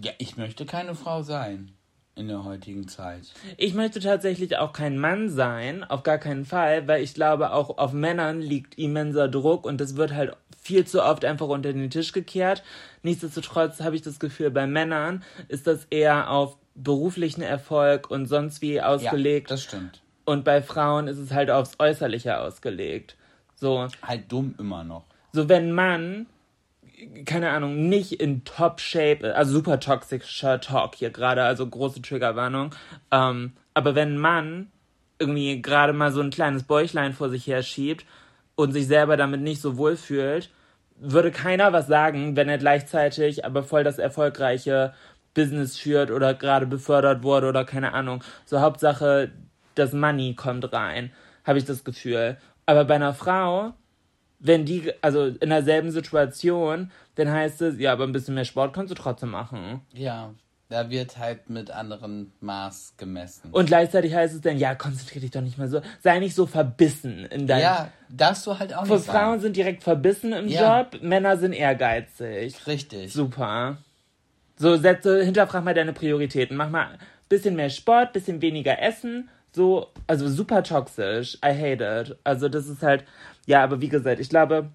[0.01, 1.73] Ja, ich möchte keine Frau sein
[2.15, 3.23] in der heutigen Zeit.
[3.57, 7.77] Ich möchte tatsächlich auch kein Mann sein, auf gar keinen Fall, weil ich glaube, auch
[7.77, 11.89] auf Männern liegt immenser Druck und das wird halt viel zu oft einfach unter den
[11.89, 12.63] Tisch gekehrt.
[13.01, 18.61] Nichtsdestotrotz habe ich das Gefühl, bei Männern ist das eher auf beruflichen Erfolg und sonst
[18.61, 19.49] wie ausgelegt.
[19.49, 20.01] Ja, das stimmt.
[20.25, 23.15] und bei Frauen ist es halt aufs Äußerliche ausgelegt.
[23.55, 25.03] So, Halt dumm immer noch.
[25.33, 26.27] so wenn Mann,
[27.25, 32.75] keine Ahnung, nicht in Top-Shape, also super toxischer Talk hier gerade, also große Triggerwarnung,
[33.11, 34.71] ähm, aber wenn ein Mann
[35.19, 38.05] irgendwie gerade mal so ein kleines Bäuchlein vor sich her schiebt
[38.55, 40.49] und sich selber damit nicht so wohl fühlt,
[40.99, 44.93] würde keiner was sagen, wenn er gleichzeitig aber voll das erfolgreiche
[45.33, 48.23] Business führt oder gerade befördert wurde oder keine Ahnung.
[48.45, 49.31] So Hauptsache,
[49.75, 51.11] das Money kommt rein,
[51.43, 52.37] habe ich das Gefühl.
[52.65, 53.73] Aber bei einer Frau,
[54.41, 58.73] wenn die, also in derselben Situation, dann heißt es, ja, aber ein bisschen mehr Sport
[58.73, 59.81] kannst du trotzdem machen.
[59.93, 60.33] Ja,
[60.69, 63.51] da wird halt mit anderen Maß gemessen.
[63.51, 66.45] Und gleichzeitig heißt es dann, ja, konzentrier dich doch nicht mal so, sei nicht so
[66.45, 67.61] verbissen in deinem.
[67.61, 69.41] Ja, darfst du halt auch nicht Frauen sagen.
[69.41, 70.81] sind direkt verbissen im Ja.
[70.81, 72.67] Job, Männer sind ehrgeizig.
[72.67, 73.13] Richtig.
[73.13, 73.77] Super.
[74.57, 76.55] So, setze, hinterfrag mal deine Prioritäten.
[76.55, 76.97] Mach mal
[77.31, 79.29] bisschen mehr Sport, bisschen weniger Essen.
[79.53, 81.37] So, also super toxisch.
[81.43, 82.17] I hate it.
[82.23, 83.05] Also, das ist halt,
[83.45, 84.69] ja, aber wie gesagt, ich glaube,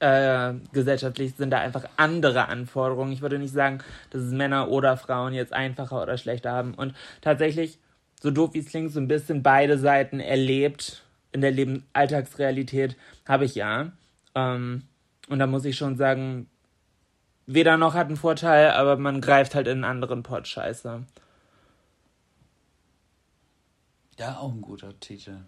[0.00, 3.12] äh, gesellschaftlich sind da einfach andere Anforderungen.
[3.12, 3.78] Ich würde nicht sagen,
[4.10, 6.74] dass es Männer oder Frauen jetzt einfacher oder schlechter haben.
[6.74, 7.78] Und tatsächlich,
[8.22, 11.02] so doof wie es klingt, so ein bisschen beide Seiten erlebt
[11.32, 13.92] in der Leben Alltagsrealität habe ich ja.
[14.34, 14.84] Ähm,
[15.28, 16.48] und da muss ich schon sagen,
[17.46, 21.02] weder noch hat einen Vorteil, aber man greift halt in einen anderen Pott scheiße.
[24.18, 25.38] Ja, auch ein guter Titel.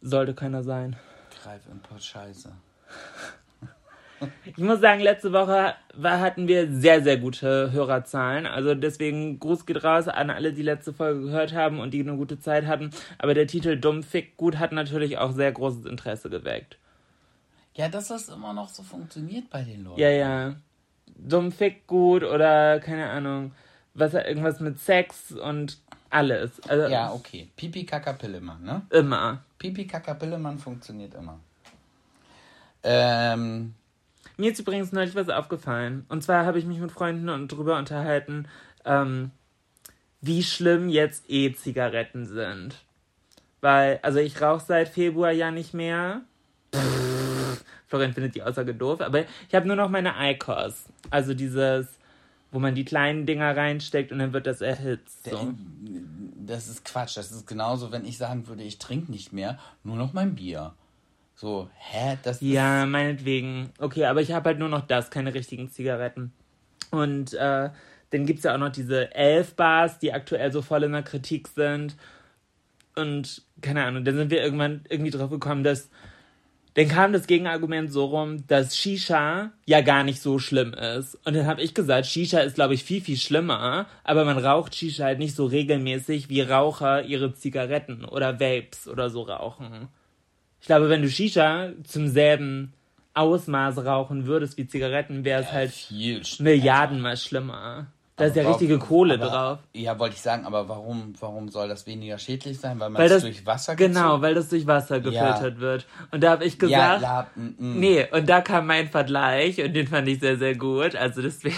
[0.00, 0.96] Sollte keiner sein.
[1.42, 2.52] Greif in Pott Scheiße.
[4.44, 8.46] Ich muss sagen, letzte Woche war, hatten wir sehr, sehr gute Hörerzahlen.
[8.46, 12.16] Also deswegen Gruß geht raus an alle, die letzte Folge gehört haben und die eine
[12.16, 12.90] gute Zeit hatten.
[13.18, 16.78] Aber der Titel Dumm Fick gut hat natürlich auch sehr großes Interesse geweckt.
[17.74, 20.00] Ja, dass das immer noch so funktioniert bei den Leuten.
[20.00, 20.56] Ja, ja.
[21.16, 23.52] Dumm Fick gut oder keine Ahnung.
[23.94, 25.78] Was irgendwas mit Sex und
[26.14, 26.60] alles.
[26.68, 27.48] Also Ja, okay.
[27.56, 28.82] Pipi Kaka Pillemann, ne?
[28.90, 29.42] immer.
[29.58, 31.38] Pipi Kaka Pillemann funktioniert immer.
[32.82, 33.74] Ähm,
[34.36, 36.04] Mir ist übrigens neulich was aufgefallen.
[36.08, 38.46] Und zwar habe ich mich mit Freunden und drüber unterhalten,
[38.84, 39.30] ähm,
[40.20, 42.76] wie schlimm jetzt E-Zigaretten sind.
[43.60, 46.22] Weil, also ich rauche seit Februar ja nicht mehr.
[47.86, 50.86] Florian findet die Aussage doof, aber ich habe nur noch meine ICOS.
[51.10, 51.86] Also dieses,
[52.54, 55.24] wo man die kleinen Dinger reinsteckt und dann wird das erhitzt.
[55.28, 55.54] So.
[56.46, 57.16] das ist Quatsch.
[57.16, 60.72] Das ist genauso, wenn ich sagen würde, ich trinke nicht mehr, nur noch mein Bier.
[61.34, 62.16] So, hä?
[62.22, 63.70] Das Ja, meinetwegen.
[63.80, 66.32] Okay, aber ich habe halt nur noch das, keine richtigen Zigaretten.
[66.92, 67.70] Und äh,
[68.10, 71.48] dann gibt es ja auch noch diese Elf-Bars, die aktuell so voll in der Kritik
[71.48, 71.96] sind.
[72.94, 75.90] Und keine Ahnung, dann sind wir irgendwann irgendwie drauf gekommen, dass.
[76.74, 81.14] Dann kam das Gegenargument so rum, dass Shisha ja gar nicht so schlimm ist.
[81.24, 84.74] Und dann habe ich gesagt, Shisha ist, glaube ich, viel, viel schlimmer, aber man raucht
[84.74, 89.88] Shisha halt nicht so regelmäßig, wie Raucher ihre Zigaretten oder Vapes oder so rauchen.
[90.60, 92.72] Ich glaube, wenn du Shisha zum selben
[93.14, 97.86] Ausmaß rauchen würdest wie Zigaretten, wäre es halt viel Milliardenmal schlimmer.
[98.16, 99.58] Da ist ja Aber richtige warum- Kohle aber, drauf.
[99.72, 102.78] Ja, wollte ich sagen, aber warum, warum soll das weniger schädlich sein?
[102.78, 105.86] Weil man Weil das, durch Wasser Genau, gezogen- weil das durch Wasser gefiltert wird.
[106.12, 107.80] Und da habe ich Ja, gesagt, ja, mm, mm.
[107.80, 110.94] nee, und da kam mein Vergleich und den fand ich sehr, sehr gut.
[110.94, 111.56] Also deswegen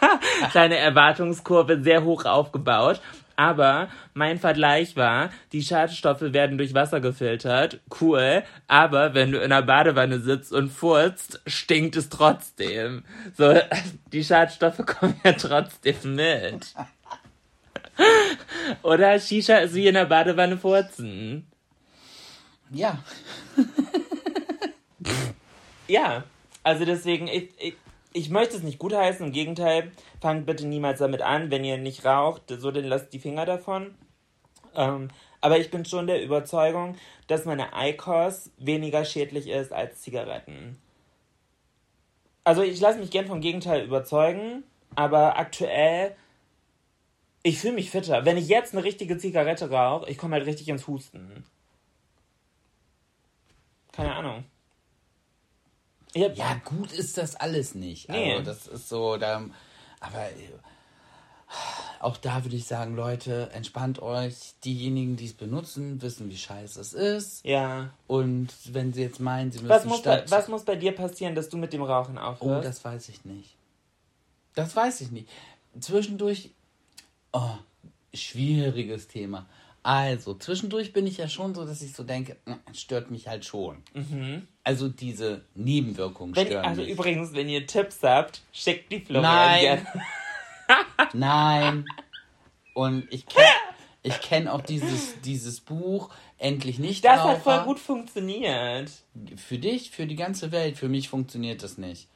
[0.50, 3.02] kleine Erwartungskurve sehr hoch aufgebaut.
[3.38, 7.78] Aber mein Vergleich war, die Schadstoffe werden durch Wasser gefiltert.
[8.00, 8.42] Cool.
[8.66, 13.04] Aber wenn du in der Badewanne sitzt und furzt, stinkt es trotzdem.
[13.36, 13.54] So,
[14.12, 16.74] die Schadstoffe kommen ja trotzdem mit.
[18.82, 21.46] Oder Shisha ist wie in der Badewanne furzen.
[22.72, 22.98] Ja,
[25.86, 26.24] Ja,
[26.64, 27.74] also deswegen, ich, ich,
[28.18, 32.04] ich möchte es nicht gutheißen, im Gegenteil, fangt bitte niemals damit an, wenn ihr nicht
[32.04, 33.94] raucht, so dann lasst die Finger davon.
[34.74, 35.08] Ähm,
[35.40, 36.96] aber ich bin schon der Überzeugung,
[37.28, 40.80] dass meine ICOS weniger schädlich ist als Zigaretten.
[42.42, 44.64] Also ich lasse mich gern vom Gegenteil überzeugen,
[44.96, 46.16] aber aktuell,
[47.42, 48.24] ich fühle mich fitter.
[48.24, 51.44] Wenn ich jetzt eine richtige Zigarette rauche, ich komme halt richtig ins Husten.
[53.92, 54.44] Keine Ahnung.
[56.24, 58.08] Hab, ja, gut ist das alles nicht.
[58.08, 58.32] Nee.
[58.32, 59.44] Also, das ist so, da,
[60.00, 60.50] aber äh,
[62.00, 64.54] auch da würde ich sagen, Leute, entspannt euch.
[64.64, 67.44] Diejenigen, die es benutzen, wissen, wie scheiße es ist.
[67.44, 67.90] Ja.
[68.06, 71.34] Und wenn sie jetzt meinen, sie müssen Was muss, bei, was muss bei dir passieren,
[71.34, 72.68] dass du mit dem Rauchen Oh, aufhörst?
[72.68, 73.56] das weiß ich nicht.
[74.54, 75.28] Das weiß ich nicht.
[75.80, 76.50] Zwischendurch.
[77.32, 77.54] Oh,
[78.14, 79.46] schwieriges Thema.
[79.88, 83.46] Also, zwischendurch bin ich ja schon so, dass ich so denke, "Mm, stört mich halt
[83.46, 83.82] schon.
[84.62, 86.36] Also diese Nebenwirkungen Mhm.
[86.36, 86.90] wenn, stören also mich.
[86.90, 89.86] übrigens, wenn ihr Tipps habt, schickt die Florian Nein.
[91.14, 91.86] Nein.
[92.74, 93.46] Und ich kenne
[94.02, 98.92] ich kenn auch dieses, dieses Buch, Endlich nicht Das hat voll gut funktioniert.
[99.36, 102.08] Für dich, für die ganze Welt, für mich funktioniert das nicht.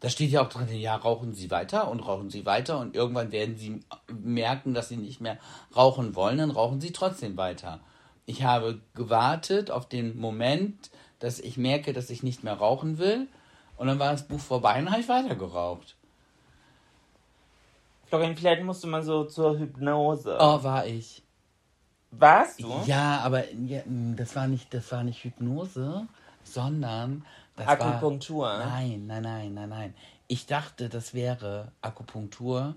[0.00, 3.32] Da steht ja auch drin, ja, rauchen Sie weiter und rauchen Sie weiter und irgendwann
[3.32, 5.38] werden Sie merken, dass Sie nicht mehr
[5.76, 7.80] rauchen wollen, dann rauchen Sie trotzdem weiter.
[8.24, 13.28] Ich habe gewartet auf den Moment, dass ich merke, dass ich nicht mehr rauchen will.
[13.76, 15.96] Und dann war das Buch vorbei und habe ich weiter geraucht.
[18.06, 20.36] Florian, vielleicht musst du mal so zur Hypnose.
[20.40, 21.22] Oh, war ich.
[22.10, 22.82] Warst du?
[22.86, 26.06] Ja, aber ja, mm, das war nicht, das war nicht Hypnose,
[26.42, 27.24] sondern
[27.60, 28.46] das Akupunktur.
[28.46, 29.94] War, nein, nein, nein, nein, nein.
[30.26, 32.74] Ich dachte, das wäre Akupunktur,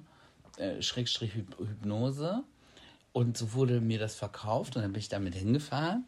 [0.58, 2.44] äh, Schrägstrich Hyp Hypnose.
[3.12, 6.06] Und so wurde mir das verkauft und dann bin ich damit hingefahren.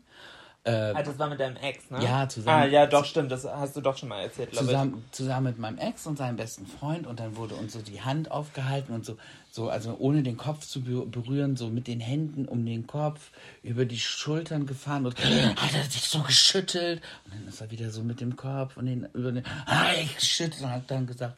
[0.71, 2.03] Ah, das war mit deinem Ex, ne?
[2.03, 3.31] Ja, zusammen- Ah, ja, doch, stimmt.
[3.31, 4.71] Das hast du doch schon mal erzählt, glaube ich.
[4.71, 8.01] Zusammen, zusammen mit meinem Ex und seinem besten Freund und dann wurde uns so die
[8.01, 9.17] Hand aufgehalten und so,
[9.51, 13.29] so also ohne den Kopf zu be- berühren, so mit den Händen um den Kopf,
[13.61, 17.91] über die Schultern gefahren und hat er sich so geschüttelt und dann ist er wieder
[17.91, 21.37] so mit dem Kopf und den über den ah, ich geschüttelt und hat dann gesagt,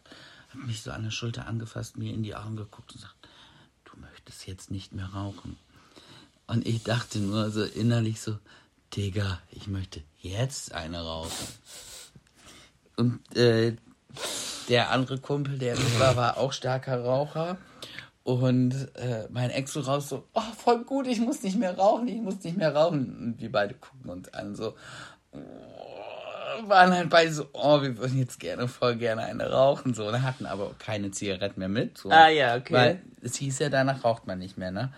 [0.50, 3.16] hat mich so an der Schulter angefasst, mir in die Augen geguckt und sagt,
[3.84, 5.58] du möchtest jetzt nicht mehr rauchen.
[6.48, 8.38] Und ich dachte nur so innerlich so,
[8.96, 11.48] Digga, ich möchte jetzt eine rauchen.
[12.96, 13.76] Und äh,
[14.70, 17.58] der andere Kumpel, der mit war, war auch starker Raucher.
[18.24, 22.08] Und äh, mein Ex so raus so, oh, voll gut, ich muss nicht mehr rauchen,
[22.08, 23.18] ich muss nicht mehr rauchen.
[23.18, 24.76] Und wir beide gucken uns an, so,
[26.66, 30.08] waren halt beide so, oh, wir würden jetzt gerne, voll gerne eine rauchen, so.
[30.08, 31.98] Und hatten aber keine Zigaretten mehr mit.
[31.98, 32.10] So.
[32.10, 32.74] Ah, ja, okay.
[32.74, 34.92] Weil es hieß ja, danach raucht man nicht mehr, ne?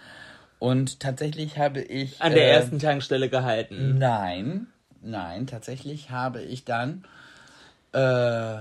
[0.60, 2.22] Und tatsächlich habe ich.
[2.22, 3.98] An der äh, ersten Tankstelle gehalten.
[3.98, 4.67] Nein,
[5.02, 7.06] nein, tatsächlich habe ich dann
[7.93, 8.58] äh,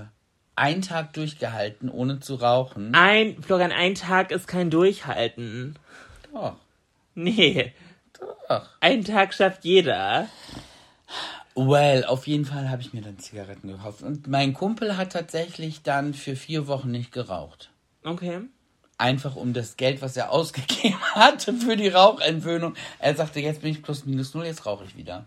[0.55, 2.95] einen Tag durchgehalten, ohne zu rauchen.
[2.95, 5.77] Ein, Florian, ein Tag ist kein Durchhalten.
[6.33, 6.55] Doch,
[7.15, 7.73] Nee.
[8.47, 8.69] doch.
[8.79, 10.27] Ein Tag schafft jeder.
[11.55, 14.01] Well, auf jeden Fall habe ich mir dann Zigaretten gekauft.
[14.03, 17.71] Und mein Kumpel hat tatsächlich dann für vier Wochen nicht geraucht.
[18.03, 18.39] Okay.
[18.99, 22.75] Einfach um das Geld, was er ausgegeben hatte für die Rauchentwöhnung.
[22.99, 25.25] Er sagte, jetzt bin ich plus minus null, jetzt rauche ich wieder.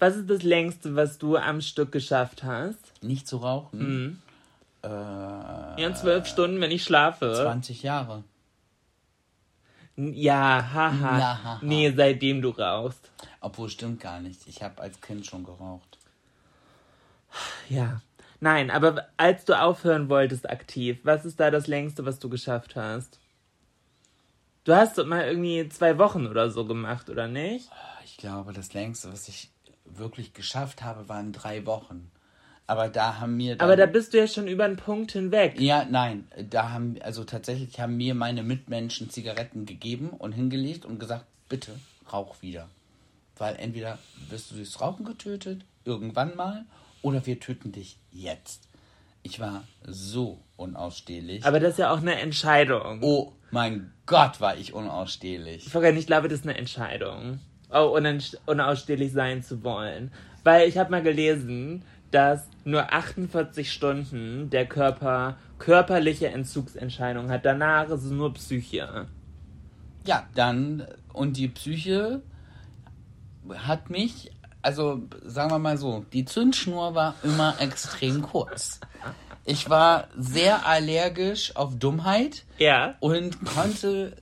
[0.00, 2.78] Was ist das längste, was du am Stück geschafft hast?
[3.02, 4.20] Nicht zu rauchen.
[4.82, 7.32] Äh, Ja, zwölf Stunden, wenn ich schlafe.
[7.34, 8.24] 20 Jahre.
[9.96, 11.18] Ja, haha.
[11.18, 11.58] Ja, haha.
[11.62, 13.10] Nee, seitdem du rauchst.
[13.40, 14.40] Obwohl, stimmt gar nicht.
[14.46, 15.98] Ich habe als Kind schon geraucht.
[17.68, 18.02] Ja.
[18.46, 22.76] Nein, aber als du aufhören wolltest aktiv, was ist da das längste, was du geschafft
[22.76, 23.18] hast?
[24.62, 27.68] Du hast doch mal irgendwie zwei Wochen oder so gemacht, oder nicht?
[28.04, 29.50] Ich glaube, das längste, was ich
[29.84, 32.12] wirklich geschafft habe, waren drei Wochen.
[32.68, 35.60] Aber da haben mir Aber da bist du ja schon über einen Punkt hinweg.
[35.60, 41.00] ja, nein, da haben also tatsächlich haben mir meine Mitmenschen Zigaretten gegeben und hingelegt und
[41.00, 41.72] gesagt, bitte
[42.12, 42.68] rauch wieder,
[43.38, 46.64] weil entweder wirst du durchs Rauchen getötet irgendwann mal
[47.06, 48.68] oder wir töten dich jetzt.
[49.22, 51.44] Ich war so unausstehlich.
[51.44, 52.98] Aber das ist ja auch eine Entscheidung.
[53.02, 55.68] oh mein Gott, war ich unausstehlich.
[55.68, 57.38] Florian, ich glaube, das ist eine Entscheidung.
[57.72, 57.96] Oh,
[58.46, 60.10] unausstehlich sein zu wollen.
[60.42, 67.44] Weil ich habe mal gelesen, dass nur 48 Stunden der Körper körperliche Entzugsentscheidungen hat.
[67.44, 69.06] Danach ist es nur Psyche.
[70.06, 72.22] Ja, dann und die Psyche
[73.54, 74.32] hat mich,
[74.66, 78.80] also sagen wir mal so, die Zündschnur war immer extrem kurz.
[79.44, 82.96] Ich war sehr allergisch auf Dummheit Ja.
[82.98, 84.16] und konnte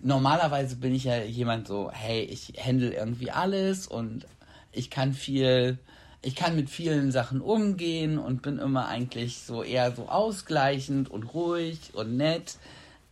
[0.00, 4.26] normalerweise bin ich ja jemand so, hey, ich handle irgendwie alles und
[4.72, 5.78] ich kann viel,
[6.22, 11.34] ich kann mit vielen Sachen umgehen und bin immer eigentlich so eher so ausgleichend und
[11.34, 12.56] ruhig und nett.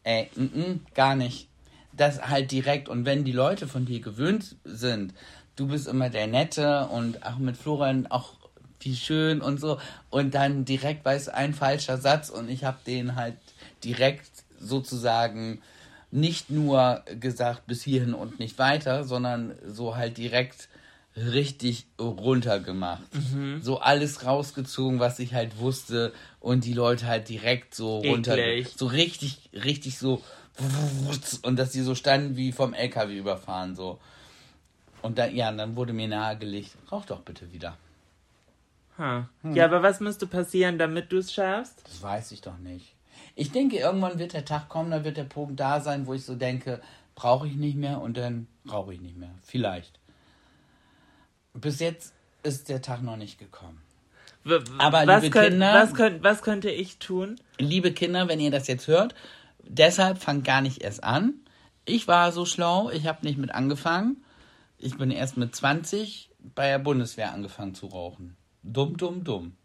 [0.02, 1.48] Ey, mm -mm, gar nicht.
[1.92, 5.12] Das halt direkt und wenn die Leute von dir gewöhnt sind,
[5.56, 8.32] du bist immer der Nette und auch mit Florian auch
[8.80, 9.78] wie schön und so
[10.10, 13.36] und dann direkt weißt du, ein falscher Satz und ich habe den halt
[13.82, 15.62] direkt sozusagen
[16.10, 20.68] nicht nur gesagt bis hierhin und nicht weiter, sondern so halt direkt
[21.16, 23.02] richtig runtergemacht.
[23.62, 28.74] So alles rausgezogen, was ich halt wusste und die Leute halt direkt so runter, Eklig.
[28.76, 30.22] so richtig, richtig so
[31.42, 33.98] und dass die so standen wie vom LKW überfahren so.
[35.04, 37.76] Und dann, ja, und dann wurde mir nahegelegt, rauch doch bitte wieder.
[38.96, 39.28] Ha.
[39.52, 41.82] Ja, aber was müsste passieren, damit du es schaffst?
[41.86, 42.94] Das weiß ich doch nicht.
[43.34, 46.24] Ich denke, irgendwann wird der Tag kommen, da wird der Punkt da sein, wo ich
[46.24, 46.80] so denke,
[47.16, 49.30] brauche ich nicht mehr und dann rauche ich nicht mehr.
[49.42, 49.98] Vielleicht.
[51.52, 53.80] Bis jetzt ist der Tag noch nicht gekommen.
[54.44, 57.38] W- Aber, was, liebe könnt, Kinder- was, könnt, was könnte ich tun?
[57.58, 59.14] Liebe Kinder, wenn ihr das jetzt hört,
[59.62, 61.34] deshalb fangt gar nicht erst an.
[61.84, 64.22] Ich war so schlau, ich habe nicht mit angefangen.
[64.78, 68.36] Ich bin erst mit 20 bei der Bundeswehr angefangen zu rauchen.
[68.62, 69.56] Dumm, dumm, dumm.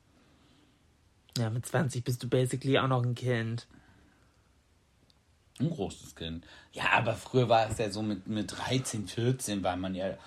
[1.38, 3.68] Ja, mit 20 bist du basically auch noch ein Kind.
[5.60, 6.46] Ein großes Kind.
[6.72, 10.18] Ja, aber früher war es ja so mit, mit 13, 14, war man ja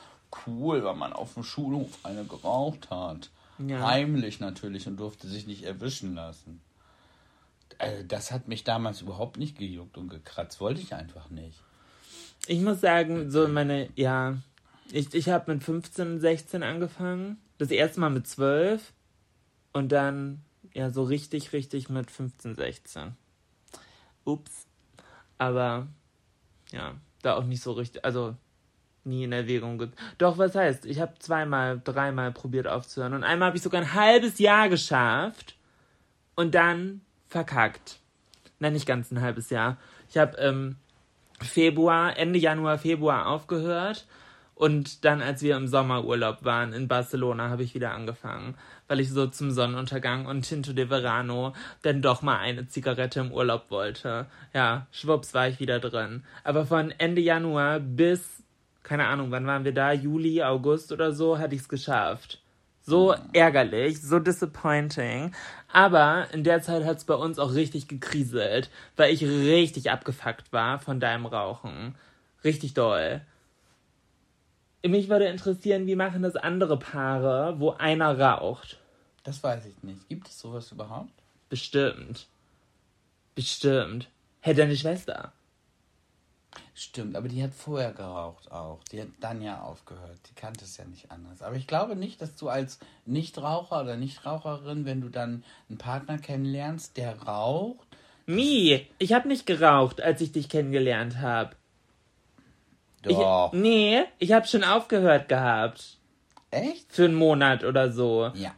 [0.46, 3.30] cool, weil man auf dem Schulhof eine geraucht hat.
[3.58, 3.86] Ja.
[3.86, 6.60] Heimlich natürlich und durfte sich nicht erwischen lassen.
[7.78, 10.60] Äh, Das hat mich damals überhaupt nicht gejuckt und gekratzt.
[10.60, 11.58] Wollte ich einfach nicht.
[12.46, 14.36] Ich muss sagen, so meine, ja,
[14.92, 17.38] ich, ich habe mit 15 und 16 angefangen.
[17.58, 18.92] Das erste Mal mit 12
[19.72, 20.42] und dann,
[20.74, 23.16] ja, so richtig, richtig mit 15, 16.
[24.24, 24.66] Ups.
[25.38, 25.88] Aber,
[26.70, 28.36] ja, da auch nicht so richtig, also
[29.04, 29.88] nie in Erwägung ge
[30.18, 33.94] Doch, was heißt, ich habe zweimal, dreimal probiert aufzuhören und einmal habe ich sogar ein
[33.94, 35.56] halbes Jahr geschafft
[36.36, 37.98] und dann verkackt.
[38.58, 39.78] Nein, nicht ganz ein halbes Jahr.
[40.08, 40.76] Ich habe ähm,
[41.40, 44.06] Februar, Ende Januar, Februar aufgehört.
[44.62, 48.54] Und dann, als wir im Sommerurlaub waren in Barcelona, habe ich wieder angefangen,
[48.86, 51.52] weil ich so zum Sonnenuntergang und Tinto de Verano
[51.82, 54.26] dann doch mal eine Zigarette im Urlaub wollte.
[54.54, 56.22] Ja, schwupps war ich wieder drin.
[56.44, 58.44] Aber von Ende Januar bis,
[58.84, 59.90] keine Ahnung, wann waren wir da?
[59.90, 62.40] Juli, August oder so, hatte ich es geschafft.
[62.82, 65.34] So ärgerlich, so disappointing.
[65.72, 70.52] Aber in der Zeit hat es bei uns auch richtig gekriselt, weil ich richtig abgefuckt
[70.52, 71.96] war von deinem Rauchen.
[72.44, 73.22] Richtig doll.
[74.84, 78.78] Mich würde interessieren, wie machen das andere Paare, wo einer raucht?
[79.22, 80.08] Das weiß ich nicht.
[80.08, 81.12] Gibt es sowas überhaupt?
[81.48, 82.26] Bestimmt.
[83.34, 84.08] Bestimmt.
[84.40, 85.32] Hey, deine Schwester.
[86.74, 88.80] Stimmt, aber die hat vorher geraucht auch.
[88.90, 90.18] Die hat dann ja aufgehört.
[90.28, 91.42] Die kannte es ja nicht anders.
[91.42, 96.18] Aber ich glaube nicht, dass du als Nichtraucher oder Nichtraucherin, wenn du dann einen Partner
[96.18, 97.86] kennenlernst, der raucht,
[98.26, 101.56] Mi, ich hab nicht geraucht, als ich dich kennengelernt hab.
[103.02, 103.52] Doch.
[103.52, 105.98] Ich, nee, ich hab schon aufgehört gehabt.
[106.50, 106.92] Echt?
[106.92, 108.30] Für einen Monat oder so.
[108.34, 108.52] Ja.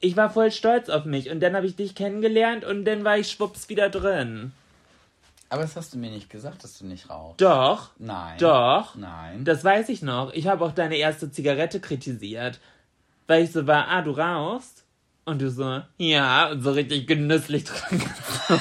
[0.00, 3.18] Ich war voll stolz auf mich und dann habe ich dich kennengelernt und dann war
[3.18, 4.52] ich schwupps wieder drin.
[5.50, 7.40] Aber das hast du mir nicht gesagt, dass du nicht rauchst.
[7.40, 7.90] Doch.
[7.98, 8.38] Nein.
[8.38, 8.94] Doch.
[8.94, 9.44] Nein.
[9.44, 10.32] Das weiß ich noch.
[10.32, 12.60] Ich habe auch deine erste Zigarette kritisiert.
[13.26, 14.84] Weil ich so war, ah, du rauchst?
[15.24, 18.02] Und du so, ja, und so richtig genüsslich dran.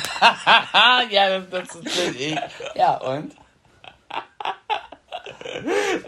[1.10, 2.38] Ja, das, das bin ich.
[2.76, 3.34] Ja, und?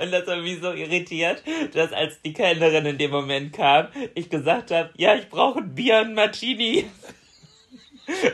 [0.02, 4.30] Und das war mich so irritiert, dass als die Kellnerin in dem Moment kam, ich
[4.30, 6.86] gesagt habe, ja, ich brauche ein Bier und Martini.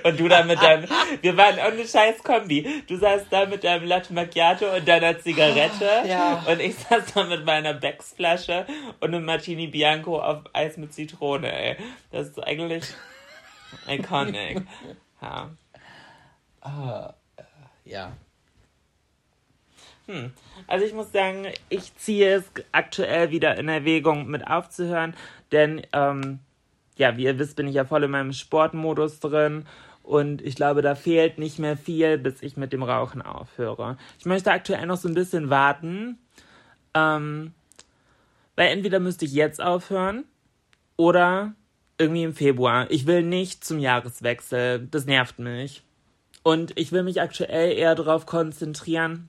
[0.04, 0.88] Und du da mit deinem,
[1.22, 2.84] wir waren auch eine scheiß Kombi.
[2.88, 6.04] Du saßt da mit deinem Latte Macchiato und deiner Zigarette.
[6.08, 6.44] Ja.
[6.48, 8.66] Und ich saß da mit meiner Becks-Flasche
[9.00, 11.76] und einem Martini Bianco auf Eis mit Zitrone, ey.
[12.12, 12.86] Das ist eigentlich
[13.88, 14.64] iconic.
[15.20, 15.50] Ja.
[17.86, 18.12] Ja.
[20.68, 25.14] Also ich muss sagen, ich ziehe es aktuell wieder in Erwägung mit aufzuhören,
[25.52, 26.40] denn ähm,
[26.98, 29.66] ja, wie ihr wisst, bin ich ja voll in meinem Sportmodus drin
[30.04, 33.98] und ich glaube, da fehlt nicht mehr viel, bis ich mit dem Rauchen aufhöre.
[34.18, 36.18] Ich möchte aktuell noch so ein bisschen warten,
[36.94, 37.54] ähm,
[38.56, 40.24] weil entweder müsste ich jetzt aufhören
[40.96, 41.54] oder
[41.98, 42.90] irgendwie im Februar.
[42.90, 45.84] Ich will nicht zum Jahreswechsel, das nervt mich.
[46.44, 49.28] Und ich will mich aktuell eher darauf konzentrieren,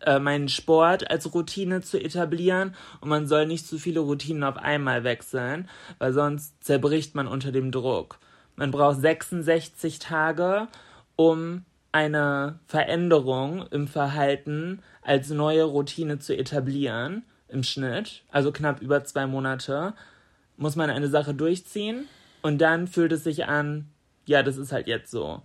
[0.00, 4.56] äh, meinen Sport als Routine zu etablieren und man soll nicht zu viele Routinen auf
[4.56, 5.68] einmal wechseln,
[5.98, 8.18] weil sonst zerbricht man unter dem Druck.
[8.56, 10.68] Man braucht 66 Tage,
[11.16, 19.04] um eine Veränderung im Verhalten als neue Routine zu etablieren, im Schnitt, also knapp über
[19.04, 19.94] zwei Monate,
[20.56, 22.06] muss man eine Sache durchziehen
[22.40, 23.90] und dann fühlt es sich an,
[24.26, 25.42] ja, das ist halt jetzt so.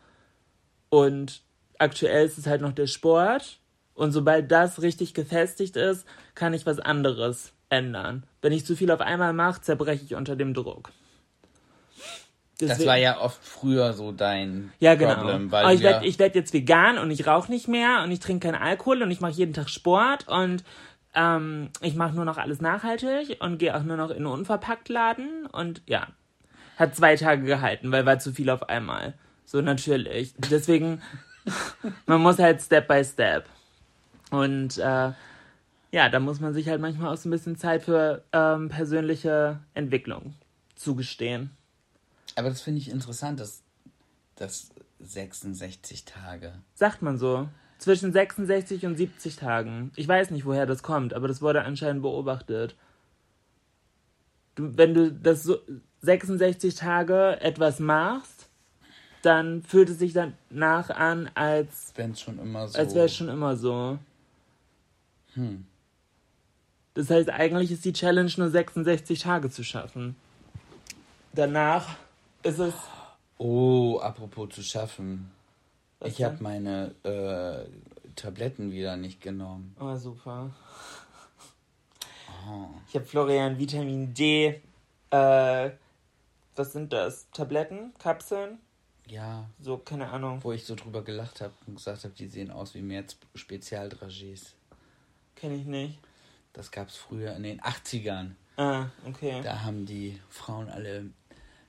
[0.90, 1.42] Und
[1.80, 3.60] aktuell ist es halt noch der Sport.
[3.98, 8.24] Und sobald das richtig gefestigt ist, kann ich was anderes ändern.
[8.44, 10.92] Wenn ich zu viel auf einmal mache, zerbreche ich unter dem Druck.
[12.60, 15.16] Das Deswegen- war ja oft früher so dein ja, genau.
[15.16, 18.02] Problem, Aber weil ich wir, werde ich werd jetzt vegan und ich rauche nicht mehr
[18.04, 20.64] und ich trinke keinen Alkohol und ich mache jeden Tag Sport und
[21.16, 25.48] ähm, ich mache nur noch alles nachhaltig und gehe auch nur noch in einen Unverpacktladen
[25.48, 26.08] und ja,
[26.78, 29.16] hat zwei Tage gehalten, weil war zu viel auf einmal.
[29.46, 30.36] So natürlich.
[30.38, 31.02] Deswegen,
[32.06, 33.46] man muss halt Step by Step.
[34.32, 35.12] Und äh,
[35.92, 39.60] ja, da muss man sich halt manchmal auch so ein bisschen Zeit für ähm, persönliche
[39.74, 40.34] Entwicklung
[40.76, 41.52] zugestehen.
[42.36, 43.64] aber das finde ich interessant, dass
[44.36, 44.70] das
[45.00, 46.54] 66 Tage.
[46.76, 47.48] Sagt man so.
[47.80, 49.92] Zwischen 66 und 70 Tagen.
[49.96, 52.76] Ich weiß nicht, woher das kommt, aber das wurde anscheinend beobachtet.
[54.56, 55.60] Du, wenn du das so
[56.02, 58.50] 66 Tage etwas machst,
[59.22, 62.78] dann fühlt es sich danach an, als, Wenn es schon immer so.
[62.80, 64.00] als wäre es schon immer so.
[66.94, 70.16] Das heißt, eigentlich ist die Challenge nur 66 Tage zu schaffen.
[71.34, 71.96] Danach
[72.44, 72.74] ist es.
[73.38, 75.32] Oh, apropos zu schaffen.
[76.00, 77.70] Was Ich habe meine äh,
[78.16, 79.76] Tabletten wieder nicht genommen.
[79.80, 80.52] Oh, super.
[82.50, 82.70] Oh.
[82.90, 84.62] Ich habe Florian Vitamin D.
[85.12, 85.70] Äh,
[86.56, 87.28] was sind das?
[87.32, 87.94] Tabletten?
[88.00, 88.58] Kapseln?
[89.08, 90.44] Ja, So, keine Ahnung.
[90.44, 94.54] wo ich so drüber gelacht habe und gesagt habe, die sehen aus wie März-Spezialdragés.
[95.40, 96.00] Kenne ich nicht.
[96.54, 98.32] Das gab es früher in den 80ern.
[98.58, 99.42] Ah, okay.
[99.44, 101.06] Da haben die Frauen alle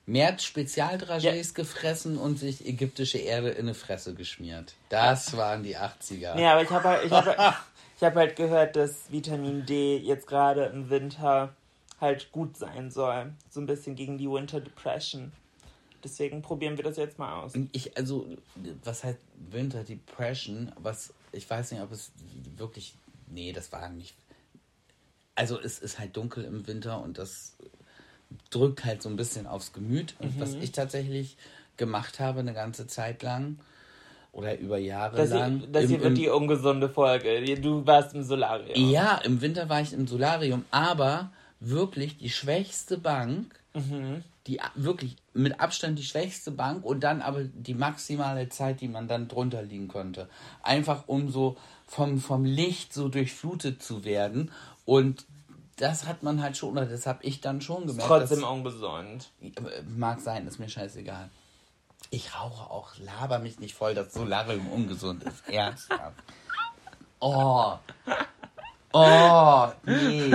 [0.07, 4.73] März-Spezialdragés gefressen und sich ägyptische Erde in eine Fresse geschmiert.
[4.89, 6.39] Das waren die 80er.
[6.39, 7.63] Ja, aber ich habe halt, ich hab,
[7.95, 11.53] ich hab halt gehört, dass Vitamin D jetzt gerade im Winter
[12.01, 13.31] halt gut sein soll.
[13.51, 15.31] So ein bisschen gegen die Winter Depression.
[16.03, 17.53] Deswegen probieren wir das jetzt mal aus.
[17.71, 18.25] Ich, also,
[18.83, 19.19] was heißt
[19.51, 20.71] Winter Depression?
[20.77, 22.11] Was, ich weiß nicht, ob es
[22.57, 22.95] wirklich.
[23.29, 24.15] Nee, das war nicht.
[25.35, 27.55] Also, es ist halt dunkel im Winter und das
[28.49, 30.15] drückt halt so ein bisschen aufs Gemüt.
[30.19, 31.37] Und was ich tatsächlich
[31.77, 33.57] gemacht habe, eine ganze Zeit lang
[34.31, 35.59] oder über Jahre Das lang.
[35.59, 37.55] hier, das hier im- wird im- die ungesunde Folge.
[37.59, 38.89] Du warst im Solarium.
[38.91, 43.55] Ja, im Winter war ich im Solarium, aber wirklich die schwächste Bank,
[44.45, 48.87] die a- wirklich mit Abstand die schwächste Bank und dann aber die maximale Zeit, die
[48.89, 50.27] man dann drunter liegen konnte.
[50.63, 51.55] Einfach um so
[51.89, 54.51] vom, vom Licht so durchflutet zu werden.
[54.85, 55.25] Und
[55.77, 58.07] das hat man halt schon, oder das habe ich dann schon gemerkt.
[58.07, 59.31] Trotzdem dass- ungesund.
[59.97, 61.29] Mag sein, ist mir scheißegal.
[62.11, 65.47] Ich rauche auch, laber mich nicht voll, dass Solarium ungesund ist.
[65.49, 66.21] Ernsthaft.
[67.19, 67.73] Oh.
[68.93, 70.31] Oh, nee.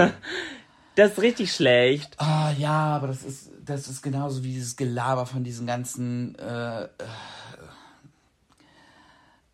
[0.96, 2.14] Das ist richtig schlecht.
[2.20, 6.84] Ah, ja, aber das ist, das ist genauso wie dieses Gelaber von diesen ganzen äh,
[6.84, 6.88] äh,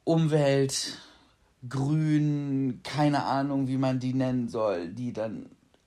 [0.05, 0.98] Umwelt,
[1.68, 5.46] Grün, keine Ahnung, wie man die nennen soll, die dann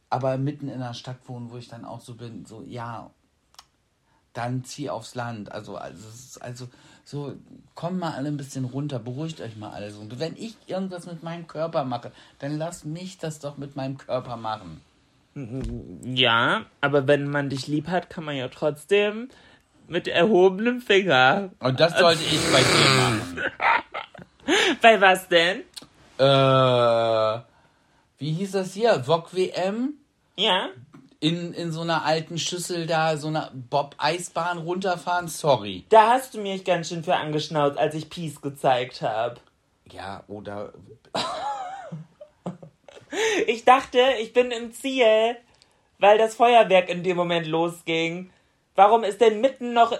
[0.09, 3.09] aber mitten in einer Stadt wohnen, wo ich dann auch so bin, so, ja,
[4.33, 5.51] dann zieh aufs Land.
[5.51, 6.67] Also, also, also
[7.03, 7.35] so,
[7.73, 10.01] kommt mal alle ein bisschen runter, beruhigt euch mal alle so.
[10.01, 13.97] Und wenn ich irgendwas mit meinem Körper mache, dann lasst mich das doch mit meinem
[13.97, 14.81] Körper machen.
[16.03, 19.29] Ja, aber wenn man dich lieb hat, kann man ja trotzdem
[19.87, 21.49] mit erhobenem Finger.
[21.59, 23.51] Und das sollte ich bei dir machen.
[24.81, 25.61] Bei was denn?
[26.17, 27.41] Äh,
[28.17, 29.03] wie hieß das hier?
[29.03, 29.93] VOG WM?
[30.35, 30.69] Ja?
[31.19, 35.27] In, in so einer alten Schüssel da, so einer Bob-Eisbahn runterfahren?
[35.27, 35.85] Sorry.
[35.89, 39.37] Da hast du mich ganz schön für angeschnauzt, als ich Peace gezeigt habe.
[39.91, 40.73] Ja, oder.
[43.45, 45.37] Ich dachte, ich bin im Ziel,
[45.99, 48.31] weil das Feuerwerk in dem Moment losging.
[48.75, 49.97] Warum ist denn mitten noch.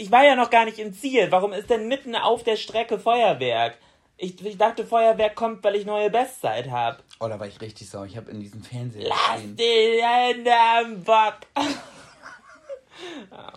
[0.00, 1.30] Ich war ja noch gar nicht im Ziel.
[1.30, 3.76] Warum ist denn mitten auf der Strecke Feuerwerk?
[4.16, 7.02] Ich, ich dachte, Feuerwerk kommt, weil ich neue Bestzeit habe.
[7.20, 8.06] Oh, da war ich richtig sauer.
[8.06, 9.56] Ich habe in diesem Fernseher Lass gesehen.
[9.56, 11.40] die Hände am Bock.
[13.30, 13.52] Ja.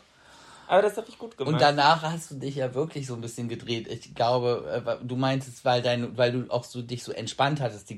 [0.68, 1.54] Aber das habe ich gut gemacht.
[1.54, 3.88] Und danach hast du dich ja wirklich so ein bisschen gedreht.
[3.88, 7.90] Ich glaube, äh, du meintest, weil, dein, weil du auch so dich so entspannt hattest.
[7.90, 7.98] Die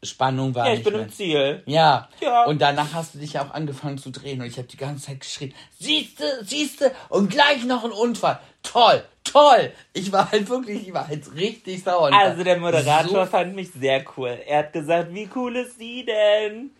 [0.00, 1.02] Körperspannung war ja, ich nicht bin mehr.
[1.02, 1.62] im Ziel.
[1.66, 2.08] Ja.
[2.20, 2.44] Ja.
[2.44, 5.06] Und danach hast du dich ja auch angefangen zu drehen und ich habe die ganze
[5.06, 8.40] Zeit geschrien, siehste, siehste und gleich noch ein Unfall.
[8.62, 9.72] Toll, toll.
[9.92, 12.12] Ich war halt wirklich, ich war halt richtig sauer.
[12.12, 14.38] Also der Moderator So, fand mich sehr cool.
[14.46, 16.70] Er hat gesagt, wie cool ist sie denn?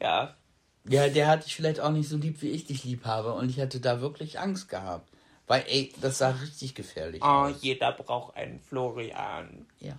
[0.00, 0.34] Ja,
[0.88, 3.48] ja, der hat dich vielleicht auch nicht so lieb, wie ich dich lieb habe und
[3.48, 5.08] ich hatte da wirklich Angst gehabt.
[5.46, 7.56] Weil, ey, das sah richtig gefährlich oh, aus.
[7.60, 9.66] jeder braucht einen Florian.
[9.80, 9.94] Ja.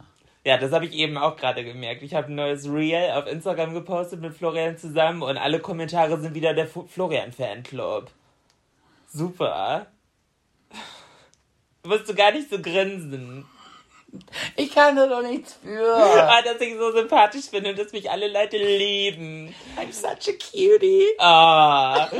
[0.46, 2.04] Ja, das habe ich eben auch gerade gemerkt.
[2.04, 6.36] Ich habe ein neues Reel auf Instagram gepostet mit Florian zusammen und alle Kommentare sind
[6.36, 8.12] wieder der Florian-Fanclub.
[9.08, 9.88] Super.
[11.86, 13.46] Musst du gar nicht so grinsen.
[14.56, 15.82] Ich kann da doch nichts für.
[16.30, 19.54] Ah, dass ich so sympathisch finde und dass mich alle Leute lieben.
[19.78, 21.08] I'm such a cutie.
[21.20, 22.08] Ah.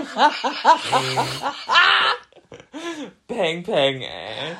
[3.28, 4.56] peng, peng, ey.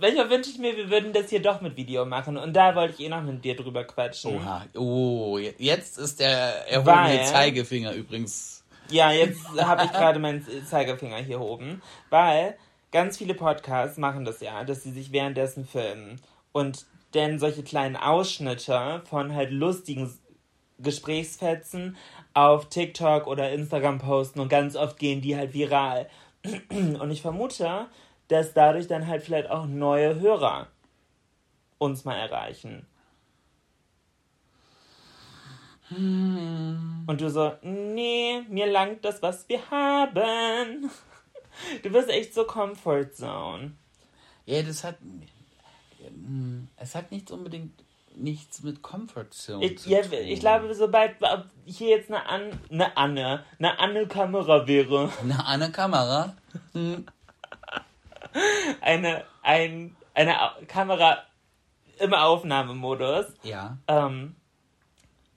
[0.00, 2.36] Manchmal wünsche ich mir, wir würden das hier doch mit Video machen.
[2.36, 4.36] Und da wollte ich eh noch mit dir drüber quatschen.
[4.36, 4.66] Oha.
[4.74, 8.64] Oh, jetzt ist der erhobene Zeigefinger übrigens.
[8.90, 11.82] Ja, jetzt habe ich gerade meinen Zeigefinger hier oben.
[12.10, 12.56] Weil
[12.92, 16.20] ganz viele Podcasts machen das ja, dass sie sich währenddessen filmen.
[16.52, 20.12] Und dann solche kleinen Ausschnitte von halt lustigen
[20.78, 21.96] Gesprächsfetzen
[22.34, 26.08] auf TikTok oder Instagram posten und ganz oft gehen die halt viral.
[26.70, 27.86] Und ich vermute,
[28.28, 30.68] dass dadurch dann halt vielleicht auch neue Hörer
[31.78, 32.86] uns mal erreichen.
[35.90, 40.90] Und du so, nee, mir langt das, was wir haben.
[41.82, 43.72] Du bist echt so Comfort Zone.
[44.46, 44.94] Ja, das hat.
[45.02, 47.72] mm, Es hat nicht unbedingt
[48.14, 50.12] nichts mit Comfort Zone Ich, zu ja, tun.
[50.24, 51.16] ich glaube, sobald
[51.64, 56.36] hier jetzt eine, An eine Anne, eine Anne-Kamera wäre, Na, an der Kamera.
[56.74, 57.06] Hm.
[58.80, 61.18] Eine, ein, eine Kamera
[61.98, 63.78] im Aufnahmemodus, Ja.
[63.88, 64.36] ähm,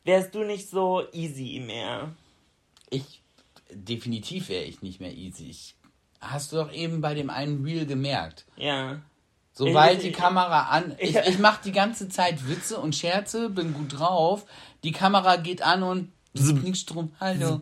[0.04, 2.12] wärst du nicht so easy mehr.
[2.90, 3.22] Ich,
[3.72, 5.50] definitiv wäre ich nicht mehr easy.
[5.50, 5.76] Ich,
[6.20, 8.46] hast du doch eben bei dem einen Reel gemerkt.
[8.58, 9.00] Ja.
[9.54, 10.96] Sobald Ich- die Kamera an.
[11.00, 14.46] Ich, ich mache die ganze Zeit Witze und Scherze, bin gut drauf.
[14.84, 17.12] Die Kamera geht an und nichts drum.
[17.20, 17.60] Hallo.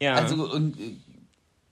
[0.00, 0.14] Ja.
[0.14, 0.96] Also und äh,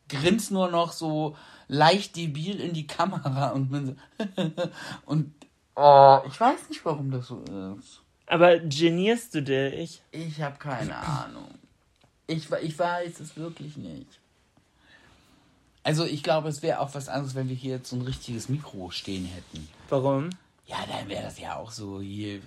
[0.08, 1.36] grinst nur noch so
[1.72, 3.94] leicht debil in die Kamera und bin so
[5.06, 5.32] und
[5.74, 7.42] oh, ich weiß nicht, warum das so
[7.78, 8.02] ist.
[8.26, 10.02] Aber genierst du dich?
[10.10, 11.48] Ich habe keine Ahnung.
[12.26, 14.20] Ich, ich weiß es wirklich nicht.
[15.82, 18.48] Also ich glaube, es wäre auch was anderes, wenn wir hier jetzt so ein richtiges
[18.48, 19.66] Mikro stehen hätten.
[19.88, 20.30] Warum?
[20.66, 22.40] Ja, dann wäre das ja auch so, hier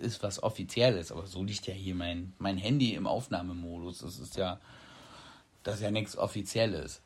[0.00, 3.98] ist was Offizielles, aber so liegt ja hier mein, mein Handy im Aufnahmemodus.
[3.98, 4.58] Das ist ja,
[5.62, 7.00] das ist ja nichts Offizielles.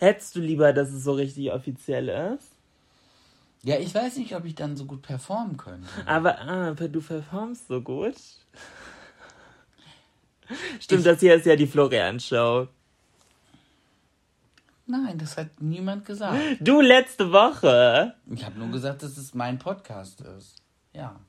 [0.00, 2.48] Hättest du lieber, dass es so richtig offiziell ist?
[3.62, 5.86] Ja, ich weiß nicht, ob ich dann so gut performen könnte.
[6.06, 8.14] Aber, ah, aber du performst so gut.
[10.80, 12.68] Stimmt, das hier ist ja die Florian-Show.
[14.86, 16.40] Nein, das hat niemand gesagt.
[16.60, 18.14] Du letzte Woche.
[18.30, 20.62] Ich habe nur gesagt, dass es mein Podcast ist.
[20.94, 21.20] Ja.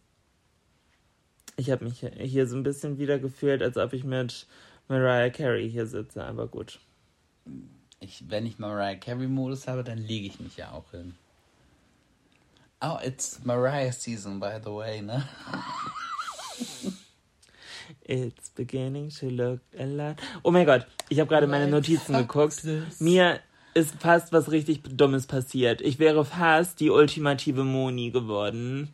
[1.58, 4.48] Ich habe mich hier so ein bisschen wieder gefühlt, als ob ich mit
[4.88, 6.80] Mariah Carey hier sitze, aber gut.
[8.04, 11.14] Ich, wenn ich Mariah Carey Modus habe, dann lege ich mich ja auch hin.
[12.82, 15.24] Oh, it's Mariah season, by the way, ne?
[18.04, 20.16] It's beginning to look a lot.
[20.42, 22.64] Oh mein Gott, ich habe gerade meine Notizen geguckt.
[23.00, 23.40] Mir
[23.76, 25.82] ist fast was richtig Dummes passiert.
[25.82, 28.90] Ich wäre fast die ultimative Moni geworden.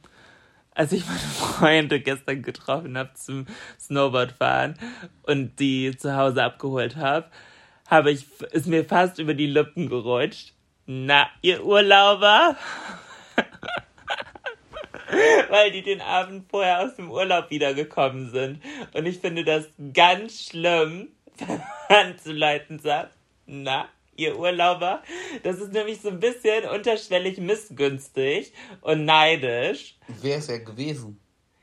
[0.71, 3.45] Als ich meine Freunde gestern getroffen habe zum
[3.79, 4.77] Snowboardfahren
[5.23, 7.27] und die zu Hause abgeholt habe,
[7.87, 10.53] habe ich ist mir fast über die Lippen gerutscht.
[10.85, 12.55] Na, ihr Urlauber?
[15.49, 18.61] weil die den Abend vorher aus dem Urlaub wiedergekommen sind.
[18.93, 23.13] Und ich finde das ganz schlimm, wenn man zu Leuten sagt,
[23.45, 25.03] na, ihr Urlauber.
[25.43, 29.95] Das ist nämlich so ein bisschen unterschwellig missgünstig und neidisch.
[30.21, 31.19] Wäre es ja gewesen.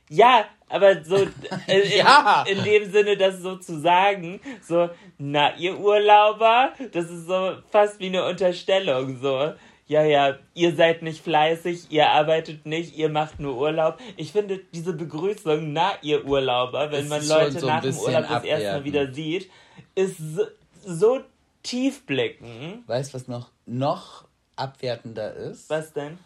[0.09, 1.15] Ja, aber so
[1.67, 2.43] in, Ja.
[2.47, 7.99] in dem Sinne, das so zu sagen, so, na, ihr Urlauber, das ist so fast
[7.99, 9.53] wie eine Unterstellung, so.
[9.87, 13.99] Ja, ja, ihr seid nicht fleißig, ihr arbeitet nicht, ihr macht nur Urlaub.
[14.17, 18.43] Ich finde diese Begrüßung, na, ihr Urlauber, wenn man Leute so nach dem Urlaub das
[18.43, 19.51] erste Mal wieder sieht,
[19.93, 20.43] ist so,
[20.83, 21.19] so
[21.61, 22.87] tiefblickend.
[22.87, 25.69] Weißt du, was noch, noch abwertender ist?
[25.69, 26.17] Was denn?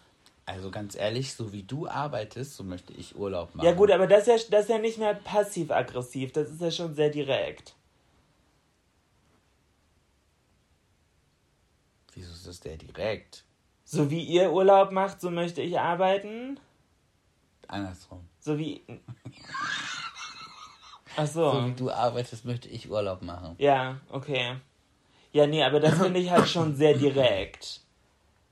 [0.49, 3.67] Also ganz ehrlich, so wie du arbeitest, so möchte ich Urlaub machen.
[3.67, 6.71] Ja gut, aber das ist ja, das ist ja nicht mehr passiv-aggressiv, das ist ja
[6.71, 7.75] schon sehr direkt.
[12.15, 13.43] Wieso ist das der direkt?
[13.85, 16.59] So wie ihr Urlaub macht, so möchte ich arbeiten.
[17.67, 18.27] Andersrum.
[18.39, 18.81] So wie.
[21.15, 21.51] Ach so.
[21.51, 23.53] So wie du arbeitest, möchte ich Urlaub machen.
[23.59, 24.55] Ja, okay.
[25.31, 27.81] Ja, nee, aber das finde ich halt schon sehr direkt.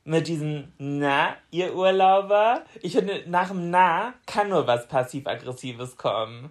[0.08, 2.64] Mit diesem Na, ihr Urlauber.
[2.82, 6.50] Ich finde, nach dem Na kann nur was passiv-aggressives kommen.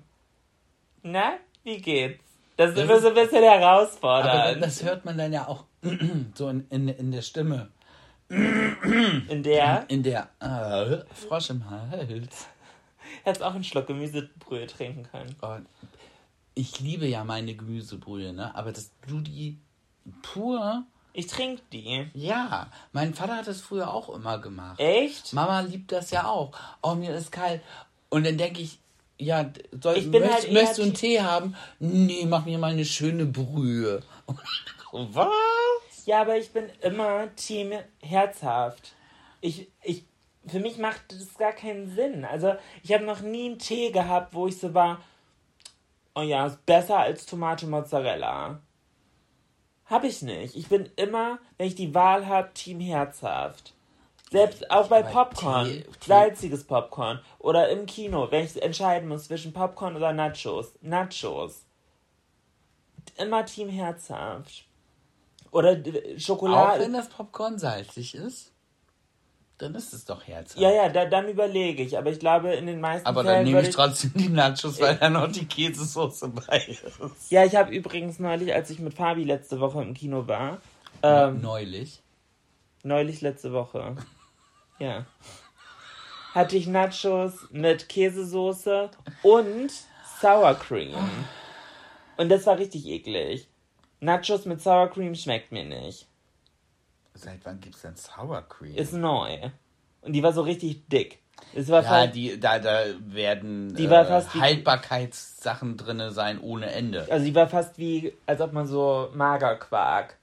[1.02, 2.22] Na, wie geht's?
[2.59, 4.30] Das ist Das immer so ein bisschen herausfordernd.
[4.30, 5.64] Aber das hört man dann ja auch
[6.34, 7.70] so in, in, in der Stimme.
[8.28, 9.86] In der.
[9.88, 12.48] In der äh, Frosch im Hals.
[13.24, 15.34] Hättest auch einen Schluck Gemüsebrühe trinken können.
[15.40, 15.66] Und
[16.54, 18.54] ich liebe ja meine Gemüsebrühe, ne?
[18.54, 19.59] Aber dass du die
[20.20, 20.84] pur.
[21.19, 22.07] Ich trinke die.
[22.12, 24.79] Ja, mein Vater hat das früher auch immer gemacht.
[24.79, 25.33] Echt?
[25.33, 26.53] Mama liebt das ja auch.
[26.83, 27.62] Oh, mir ist kalt.
[28.11, 28.79] Und dann denke ich,
[29.17, 29.47] ja,
[29.81, 31.57] soll, Ich möchtest, halt möchtest du einen Te- Tee haben?
[31.79, 34.03] Nee, mach mir mal eine schöne Brühe.
[34.93, 36.05] Was?
[36.05, 38.93] Ja, aber ich bin immer Team herzhaft.
[39.41, 40.05] Ich, ich,
[40.47, 42.27] für mich macht das gar keinen Sinn.
[42.27, 45.01] Also, ich habe noch nie einen Tee gehabt, wo ich so war,
[46.14, 48.61] oh ja, ist besser als Tomate Mozzarella.
[49.87, 50.57] Hab ich nicht.
[50.57, 53.72] Ich bin immer, wenn ich die Wahl habe, Team herzhaft.
[54.32, 57.20] Selbst auch bei Popcorn, Tee- Tee- salziges Popcorn.
[57.39, 60.72] Oder im Kino, wenn ich entscheiden muss zwischen Popcorn oder Nachos.
[60.80, 61.62] Nachos.
[63.16, 64.64] Immer Team herzhaft.
[65.53, 66.82] Oder Auch Schokolade.
[66.82, 68.53] wenn das Popcorn salzig ist,
[69.59, 70.61] dann ist es doch herzhaft.
[70.61, 71.96] Ja, ja, da, dann überlege ich.
[71.96, 74.96] Aber ich glaube, in den meisten Aber Fällen dann nehme ich trotzdem die Nachos, weil
[74.96, 77.30] da noch die Käsesoße bei ist.
[77.30, 80.59] Ja, ich habe übrigens neulich, als ich mit Fabi letzte Woche im Kino war,
[81.02, 82.02] ähm, Neulich.
[82.82, 83.96] neulich letzte Woche,
[84.78, 85.07] ja,
[86.34, 88.90] hatte ich Nachos mit Käsesoße
[89.22, 89.72] und
[90.20, 90.94] Sour Cream.
[92.18, 93.48] Und das war richtig eklig.
[94.00, 96.07] Nachos mit Sour Cream schmeckt mir nicht.
[97.17, 98.75] Seit wann gibt's denn Sour Cream?
[98.77, 99.51] Ist neu.
[100.03, 101.19] Und die war so richtig dick.
[101.55, 106.41] Es war ja, die, da, da werden Die war äh, fast wie- Haltbarkeitssachen drin sein
[106.41, 107.07] ohne Ende.
[107.11, 110.17] also die war fast wie, als ob man so Magerquark.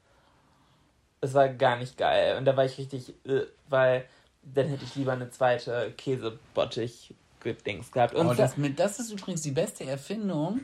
[1.21, 2.37] Es war gar nicht geil.
[2.37, 4.05] Und da war ich richtig, äh, weil
[4.43, 8.15] dann hätte ich lieber eine zweite Käsebottich-Dings gehabt.
[8.15, 10.61] Und Oh, das, mit, das ist übrigens die beste Erfindung,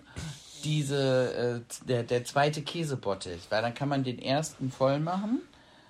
[0.64, 3.48] diese, äh, der, der zweite Käsebottich.
[3.50, 5.42] Weil dann kann man den ersten voll machen.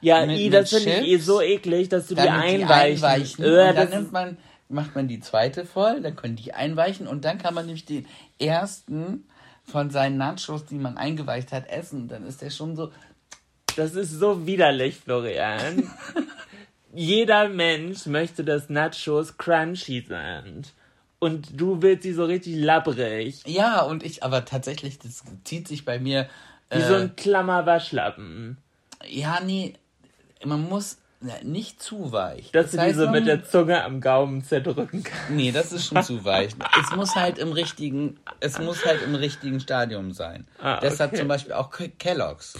[0.02, 3.04] Ja, mit- i, das finde ich eh so eklig, dass du die Dann die einweichen.
[3.04, 3.44] einweichen.
[3.46, 4.38] Äh, und dann nimmt man,
[4.70, 8.06] macht man die zweite voll, dann können die einweichen und dann kann man nämlich den
[8.40, 9.26] ersten
[9.66, 12.08] von seinen Nachos, die man eingeweicht hat, essen.
[12.08, 12.92] Dann ist der schon so.
[13.76, 15.90] das ist so widerlich, Florian.
[16.94, 20.74] Jeder Mensch möchte, dass Nachos crunchy sind.
[21.20, 23.42] Und du willst sie so richtig labbrig.
[23.46, 26.30] Ja, und ich, aber tatsächlich, das zieht sich bei mir.
[26.72, 28.58] Wie äh, so ein klammer Waschlappen.
[29.08, 29.74] Ja, nee,
[30.46, 32.52] man muss ja, nicht zu weich.
[32.52, 35.30] Dass du die so man- mit der Zunge am Gaumen zerdrücken kannst.
[35.32, 36.52] Nee, das ist schon zu weich.
[36.82, 40.48] Es muss halt im richtigen, es muss halt im richtigen Stadium sein.
[40.60, 41.20] Ah, Deshalb okay.
[41.20, 42.54] zum Beispiel auch Ke- Kellogg's.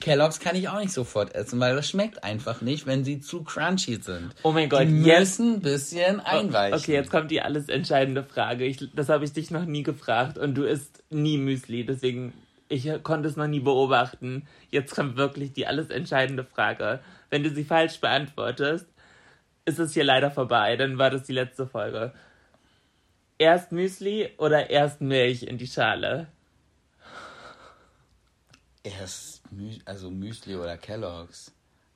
[0.00, 3.42] Kellogg's kann ich auch nicht sofort essen, weil das schmeckt einfach nicht, wenn sie zu
[3.42, 4.34] crunchy sind.
[4.42, 6.78] Oh mein Gott, die jetzt- müssen ein bisschen einweichen.
[6.78, 8.64] Okay, jetzt kommt die alles entscheidende Frage.
[8.64, 12.32] Ich, das habe ich dich noch nie gefragt und du isst nie Müsli, deswegen
[12.68, 14.46] ich konnte es noch nie beobachten.
[14.70, 17.00] Jetzt kommt wirklich die alles entscheidende Frage.
[17.30, 18.86] Wenn du sie falsch beantwortest,
[19.64, 20.76] ist es hier leider vorbei.
[20.76, 22.12] Dann war das die letzte Folge.
[23.38, 26.28] Erst Müsli oder erst Milch in die Schale?
[28.82, 31.52] Erst Mü also Müsli oder Kellogg's.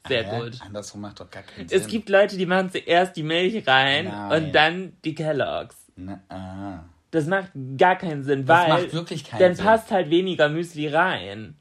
[0.07, 0.41] Sehr Hä?
[0.41, 0.61] gut.
[0.61, 1.79] Andersrum macht doch gar keinen Sinn.
[1.79, 4.45] Es gibt Leute, die machen zuerst die Milch rein Nein.
[4.45, 5.77] und dann die Kelloggs.
[5.97, 6.85] Na, ah.
[7.11, 9.65] Das macht gar keinen Sinn, Das weil macht wirklich keinen dann Sinn.
[9.65, 11.57] passt halt weniger Müsli rein.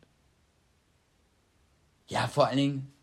[2.07, 2.93] Ja, vor allen Dingen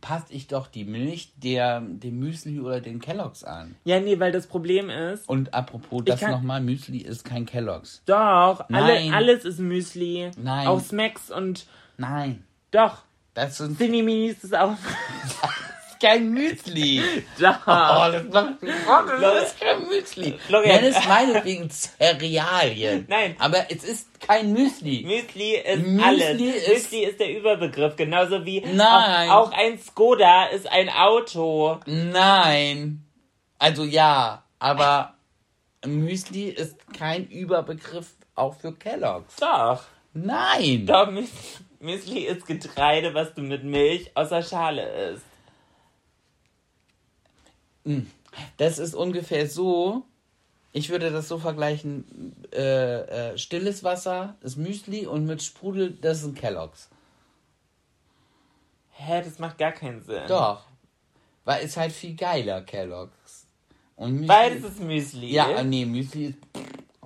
[0.00, 3.76] passt ich doch die Milch der, dem Müsli oder den Kelloggs an.
[3.84, 8.02] Ja, nee, weil das Problem ist, Und apropos, das nochmal, Müsli ist kein Kelloggs.
[8.06, 9.12] doch, alle, Nein.
[9.14, 10.30] alles ist Müsli.
[10.36, 10.66] Nein.
[10.68, 13.02] Auch Smacks und Nein, doch.
[13.34, 14.74] das sind Cineminis ist auch.
[16.00, 17.02] kein Müsli.
[17.38, 17.56] doch.
[17.66, 20.38] Oh, das, macht, oh, das ist kein Müsli.
[20.46, 20.80] Florian.
[20.82, 23.06] Nenn es meinetwegen Cerealien.
[23.08, 23.36] Nein.
[23.38, 25.04] Aber es ist kein Müsli.
[25.06, 26.40] Müsli ist Müsli alles.
[26.40, 29.30] ist- Müsli ist der Überbegriff, genauso wie Nein.
[29.30, 31.80] Auch, auch ein Skoda ist ein Auto.
[31.86, 33.02] Nein.
[33.58, 35.14] Also ja, aber
[35.84, 39.36] Müsli ist kein Überbegriff auch für Kelloggs.
[39.36, 39.82] Doch.
[40.12, 40.86] Nein.
[40.86, 45.24] Doch, Müs- Müsli ist Getreide, was du mit Milch aus der Schale isst.
[48.56, 50.04] Das ist ungefähr so.
[50.72, 56.20] Ich würde das so vergleichen: äh, äh, stilles Wasser ist Müsli und mit Sprudel, das
[56.20, 56.88] sind Kelloggs.
[58.90, 60.22] Hä, das macht gar keinen Sinn.
[60.28, 60.64] Doch.
[61.44, 63.46] Weil es halt viel geiler, Kelloggs.
[63.94, 65.32] Und Müsli, Beides ist Müsli.
[65.32, 66.38] Ja, äh, nee, Müsli ist.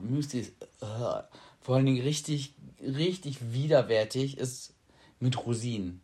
[0.00, 0.52] Müsli ist.
[0.80, 1.22] äh,
[1.60, 4.72] vor allen Dingen richtig, richtig widerwärtig ist
[5.20, 6.00] mit Rosinen.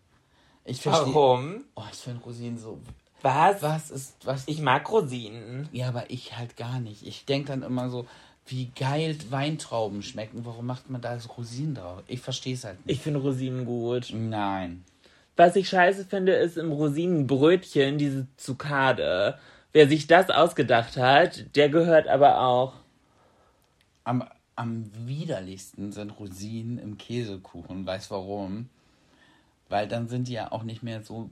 [0.64, 1.14] Ich verstehe.
[1.14, 1.64] Warum?
[1.74, 2.80] Oh, ich finde Rosinen so.
[3.26, 3.62] Was?
[3.62, 4.14] Was ist.
[4.24, 5.68] Was Ich mag Rosinen.
[5.72, 7.04] Ja, aber ich halt gar nicht.
[7.06, 8.06] Ich denke dann immer so,
[8.46, 10.44] wie geil Weintrauben schmecken.
[10.44, 12.02] Warum macht man da so Rosinen drauf?
[12.06, 12.96] Ich verstehe es halt nicht.
[12.96, 14.12] Ich finde Rosinen gut.
[14.14, 14.84] Nein.
[15.36, 19.38] Was ich scheiße finde, ist im Rosinenbrötchen diese Zucade.
[19.72, 22.74] Wer sich das ausgedacht hat, der gehört aber auch.
[24.04, 24.24] Am,
[24.54, 27.84] am widerlichsten sind Rosinen im Käsekuchen.
[27.84, 28.70] Weißt warum?
[29.68, 31.28] Weil dann sind die ja auch nicht mehr so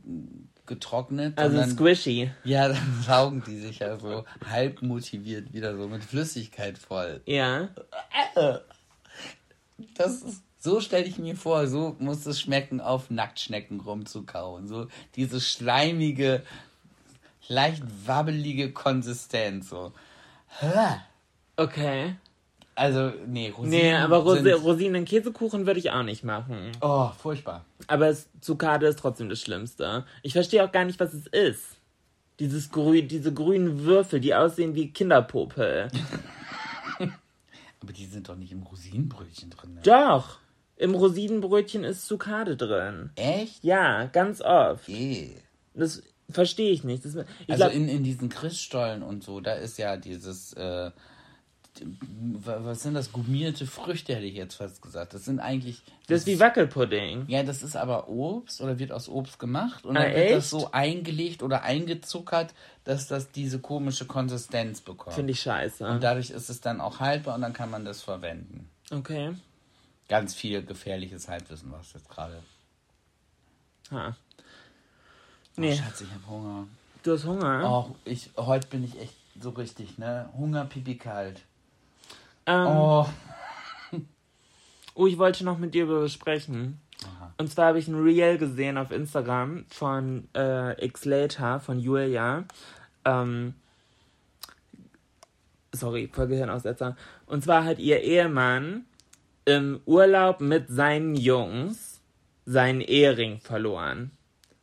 [0.66, 1.38] getrocknet.
[1.38, 2.30] Also sondern, squishy.
[2.44, 7.20] ja, dann saugen die sich ja so halb motiviert wieder so mit Flüssigkeit voll.
[7.26, 7.68] Ja.
[9.96, 14.66] Das ist, so stelle ich mir vor, so muss es schmecken, auf Nacktschnecken rumzukauen.
[14.66, 16.42] So diese schleimige,
[17.48, 19.68] leicht wabbelige Konsistenz.
[19.68, 19.92] So.
[21.56, 22.16] Okay.
[22.76, 23.70] Also, nee, Rosinen.
[23.70, 26.72] Nee, aber sind, Rosinen in Käsekuchen würde ich auch nicht machen.
[26.80, 27.64] Oh, furchtbar.
[27.86, 30.04] Aber Zucade ist trotzdem das Schlimmste.
[30.22, 31.76] Ich verstehe auch gar nicht, was es ist.
[32.40, 35.88] Dieses grü diese grünen Würfel, die aussehen wie Kinderpopel.
[37.80, 39.74] Aber die sind doch nicht im Rosinenbrötchen drin.
[39.74, 39.80] Ne?
[39.84, 40.38] Doch.
[40.76, 43.10] Im Rosinenbrötchen ist Zucade drin.
[43.14, 43.62] Echt?
[43.62, 44.88] Ja, ganz oft.
[44.88, 45.36] Eh.
[45.74, 47.04] Das verstehe ich nicht.
[47.04, 50.90] Das, ich Also glaub, in, in diesen Christstollen und so, da ist ja dieses, äh,
[52.44, 55.14] was sind das, gummierte Früchte, hätte ich jetzt fast gesagt.
[55.14, 55.82] Das sind eigentlich.
[56.06, 57.24] das ist wie Wackelpudding.
[57.28, 60.50] Ja, das ist aber Obst oder wird aus Obst gemacht und Ah, dann wird das
[60.50, 62.54] so eingelegt oder eingezuckert,
[62.84, 65.16] dass das diese komische Konsistenz bekommt.
[65.16, 65.86] Finde ich scheiße.
[65.86, 68.68] Und dadurch ist es dann auch haltbar und dann kann man das verwenden.
[68.90, 69.34] Okay.
[70.08, 72.40] Ganz viel gefährliches Halbwissen, was jetzt gerade.
[73.90, 74.16] Ha.
[75.56, 75.72] Nee.
[75.72, 76.66] Oh, Schatz, ich hab Hunger.
[77.02, 77.70] Du hast Hunger?
[77.90, 80.28] Oh, ich, heute bin ich echt so richtig, ne?
[80.36, 81.42] Hunger, Pipi, kalt.
[82.46, 83.06] Ähm, Oh.
[84.96, 86.80] Oh, ich wollte noch mit dir darüber sprechen.
[87.36, 92.44] Und zwar habe ich ein Reel gesehen auf Instagram von äh, X Later, von Julia.
[93.04, 93.54] Ähm,
[95.72, 96.96] sorry, voll Gehirnaussetzer.
[97.26, 98.84] Und zwar hat ihr Ehemann
[99.44, 102.00] im Urlaub mit seinen Jungs
[102.46, 104.12] seinen Ehering verloren.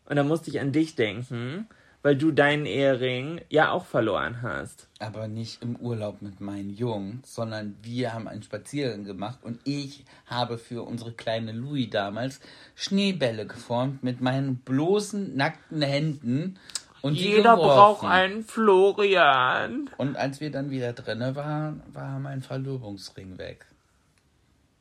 [0.05, 1.67] Und da musste ich an dich denken,
[2.03, 4.87] weil du deinen Ehering ja auch verloren hast.
[4.99, 10.05] Aber nicht im Urlaub mit meinen Jungs, sondern wir haben einen Spaziergang gemacht und ich
[10.25, 12.39] habe für unsere kleine Louis damals
[12.75, 16.59] Schneebälle geformt mit meinen bloßen, nackten Händen.
[17.01, 19.89] Und Jeder braucht einen Florian.
[19.97, 23.65] Und als wir dann wieder drinne waren, war mein Verlobungsring weg.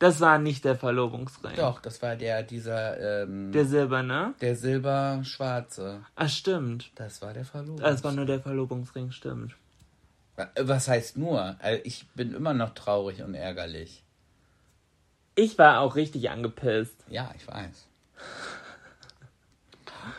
[0.01, 1.55] Das war nicht der Verlobungsring.
[1.57, 4.33] Doch, das war der, dieser, ähm, Der silberne?
[4.41, 6.03] der silber-schwarze.
[6.15, 6.89] Ah, stimmt.
[6.95, 7.87] Das war der Verlobungsring.
[7.87, 9.55] Das war nur der Verlobungsring, stimmt.
[10.59, 11.55] Was heißt nur?
[11.59, 14.03] Also Ich bin immer noch traurig und ärgerlich.
[15.35, 16.95] Ich war auch richtig angepisst.
[17.07, 17.85] Ja, ich weiß.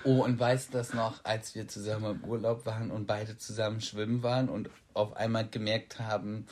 [0.04, 3.80] Oh, und weißt du das noch, als wir zusammen im Urlaub waren und beide zusammen
[3.80, 6.46] schwimmen waren und auf einmal gemerkt haben,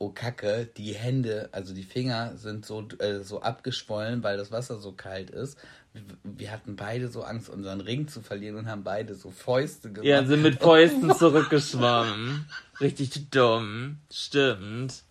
[0.00, 4.78] oh Kacke, die Hände, also die Finger sind so, äh, so abgeschwollen, weil das Wasser
[4.78, 5.58] so kalt ist.
[5.92, 9.92] Wir, wir hatten beide so Angst, unseren Ring zu verlieren und haben beide so Fäuste
[9.92, 10.06] gemacht.
[10.06, 12.46] Ja, sind mit Fäusten zurückgeschwommen.
[12.80, 13.98] Richtig dumm.
[14.10, 15.02] Stimmt.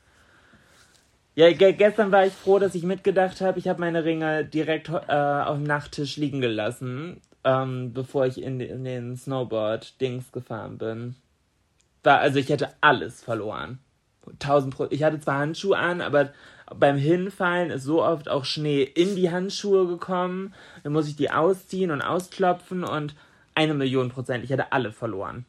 [1.35, 3.59] Ja, ge gestern war ich froh, dass ich mitgedacht habe.
[3.59, 8.59] Ich habe meine Ringe direkt äh, auf dem Nachttisch liegen gelassen, ähm, bevor ich in,
[8.59, 11.15] in den Snowboard-Dings gefahren bin.
[12.01, 13.77] War, also ich hätte alles verloren.
[14.33, 14.87] 1000 Pro.
[14.89, 16.31] Ich hatte zwar Handschuhe an, aber
[16.75, 20.53] beim Hinfallen ist so oft auch Schnee in die Handschuhe gekommen.
[20.83, 23.15] Dann muss ich die ausziehen und ausklopfen und
[23.55, 24.43] eine Million Prozent.
[24.43, 25.45] Ich hätte alle verloren.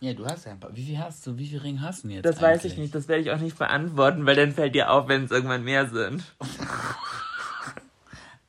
[0.00, 0.74] Ja, du hast ja ein paar.
[0.76, 1.36] Wie viel hast du?
[1.38, 2.24] Wie viel Ringe hast du denn jetzt?
[2.24, 2.78] Das weiß ich eigentlich?
[2.78, 2.94] nicht.
[2.94, 5.88] Das werde ich auch nicht beantworten, weil dann fällt dir auf, wenn es irgendwann mehr
[5.88, 6.22] sind.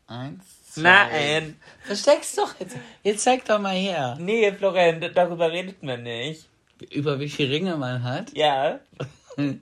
[0.08, 0.82] Eins, zwei.
[0.82, 1.56] Nein.
[1.82, 2.78] Versteck's doch jetzt.
[3.04, 4.18] Jetzt zeig doch mal her.
[4.20, 6.48] Nee, Florent, darüber redet man nicht.
[6.92, 8.32] Über wie viele Ringe man hat?
[8.36, 8.80] Ja.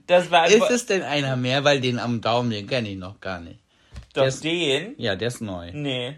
[0.08, 1.64] Das war Ist es denn einer mehr?
[1.64, 3.60] Weil den am Daumen, den kenne ich noch gar nicht.
[4.14, 4.96] doch das- den?
[4.98, 5.72] Ja, der ist neu.
[5.74, 6.18] Nee.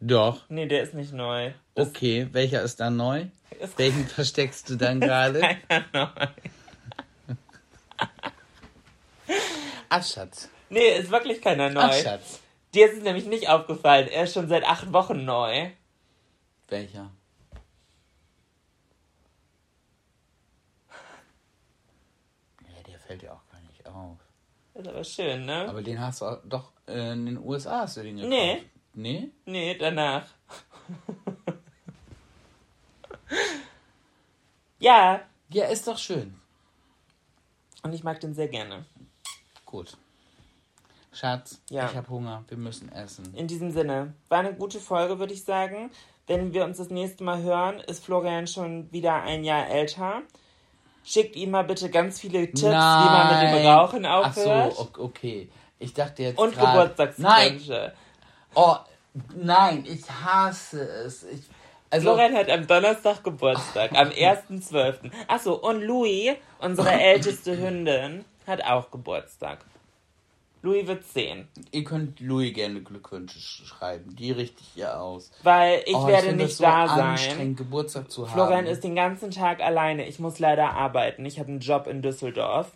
[0.00, 0.44] Doch.
[0.48, 1.52] Nee, der ist nicht neu.
[1.74, 3.26] Das Okay, welcher ist dann neu?
[3.60, 5.40] ist Welchen versteckst du dann gerade?
[5.68, 6.26] keiner neu.
[9.90, 10.48] Ach, Schatz.
[10.68, 11.80] Nee, ist wirklich keiner neu.
[11.82, 12.40] Ach, Schatz.
[12.74, 14.06] Dir ist es nämlich nicht aufgefallen.
[14.08, 15.70] Er ist schon seit acht Wochen neu.
[16.68, 17.10] Welcher?
[22.62, 24.18] Ja, der fällt dir auch gar nicht auf.
[24.80, 25.68] Ist aber schön, ne?
[25.68, 28.30] Aber den hast du auch, doch äh, in den USA hast du den gekauft.
[28.30, 28.62] Nee.
[28.94, 29.30] Nee?
[29.44, 30.26] Nee, danach.
[34.78, 35.20] ja,
[35.52, 36.34] Ja, ist doch schön.
[37.82, 38.84] und ich mag den sehr gerne.
[39.64, 39.96] Gut.
[41.12, 41.88] Schatz, Ja.
[41.90, 42.44] ich habe Hunger.
[42.48, 43.34] Wir müssen essen.
[43.34, 45.90] In diesem Sinne, war eine gute Folge, würde ich sagen.
[46.26, 50.22] Wenn wir uns das nächste Mal hören, ist Florian schon wieder ein Jahr älter.
[51.04, 54.72] Schickt ihm mal bitte ganz viele Tipps, wie man mit dem Rauchen aufhört.
[54.72, 55.48] Ach so, okay.
[55.78, 56.74] Ich dachte jetzt Und grad-
[57.18, 57.92] Nein, Geburtstagswünsche.
[58.54, 58.76] oh,
[59.34, 61.24] nein, ich hasse es.
[61.24, 61.40] Ich,
[61.88, 65.10] also, Florian hat am Donnerstag Geburtstag, am 1.12.
[65.26, 69.64] Achso, und Louis, unsere älteste Hündin, hat auch Geburtstag.
[70.62, 71.48] Louis wird 10.
[71.72, 74.14] ihr könnt Louis gerne Glückwünsche sch- schreiben.
[74.16, 75.30] Die richte ich ihr aus.
[75.42, 77.00] Weil ich Oh, werde finde nicht so da sein.
[77.00, 78.66] anstrengend, Geburtstag zu Florian haben.
[78.66, 80.06] ist den ganzen Tag alleine.
[80.06, 81.24] Ich muss leider arbeiten.
[81.24, 82.72] Ich habe einen Job in Düsseldorf.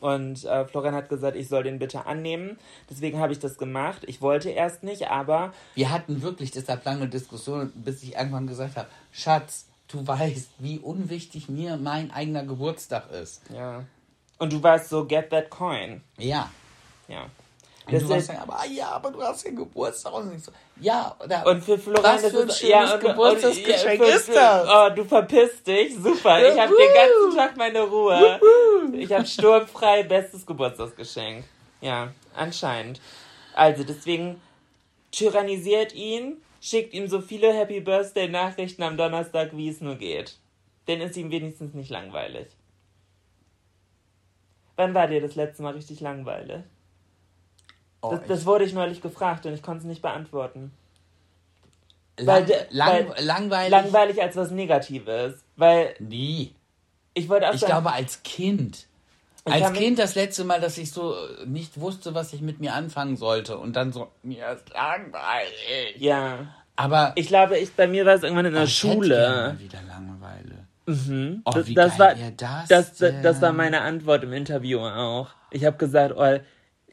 [0.00, 2.58] Und äh, Florian hat gesagt, ich soll den bitte annehmen.
[2.88, 4.02] Deswegen habe ich das gemacht.
[4.06, 8.76] Ich wollte erst nicht, aber Wir hatten wirklich deshalb lange Diskussionen, bis ich irgendwann gesagt
[8.76, 13.42] habe, Schatz, du weißt, wie unwichtig mir mein eigener Geburtstag ist.
[13.52, 13.84] ja.
[14.36, 16.00] Und du warst so, get that coin.
[16.18, 16.50] Ja.
[17.08, 17.26] Ja.
[17.86, 20.14] Und Das du warst dann, aber ah, ja, aber du hast ja Geburtstag.
[20.14, 20.50] Und so,
[20.80, 24.68] ja, oder, und für Florian was das für ein schönes und- Geburtstagsgeschenk und- ist das?
[24.70, 25.94] Oh, du verpisst dich.
[25.94, 26.40] Super.
[26.50, 28.40] Ich habe den ganzen Tag meine Ruhe.
[28.94, 31.44] Ich habe sturmfrei bestes Geburtstagsgeschenk.
[31.82, 33.02] Ja, anscheinend.
[33.54, 34.40] Also deswegen
[35.12, 40.38] tyrannisiert ihn, schickt ihm so viele Happy Birthday Nachrichten am Donnerstag, wie es nur geht.
[40.88, 42.46] Denn ist ihm wenigstens nicht langweilig.
[44.76, 46.62] Wann war dir das letzte Mal richtig langweilig?
[48.04, 50.72] Oh, Das, das wurde ich neulich gefragt und ich konnte es nicht beantworten.
[52.18, 53.70] ich, weil lang, lang, weil- langweilig.
[53.70, 55.34] Langweilig als was Negatives.
[55.56, 56.54] Weil Nie.
[57.14, 58.86] ich wollte auch Ich sagen, glaube, als Kind.
[59.46, 63.16] Als Kind das letzte Mal, dass ich so nicht wusste, was ich mit mir anfangen
[63.16, 63.58] sollte.
[63.58, 65.96] Und dann so, mir ist langweilig.
[65.98, 66.46] ja.
[66.76, 69.16] Aber Ich glaube, ich, bei mir war es irgendwann in der Schule.
[69.16, 71.40] mal wieder Langeweile.
[71.44, 72.14] Oh, das, das war,
[72.68, 75.28] das, das, das war meine Antwort im Interview auch.
[75.50, 76.38] Ich habe gesagt, oh,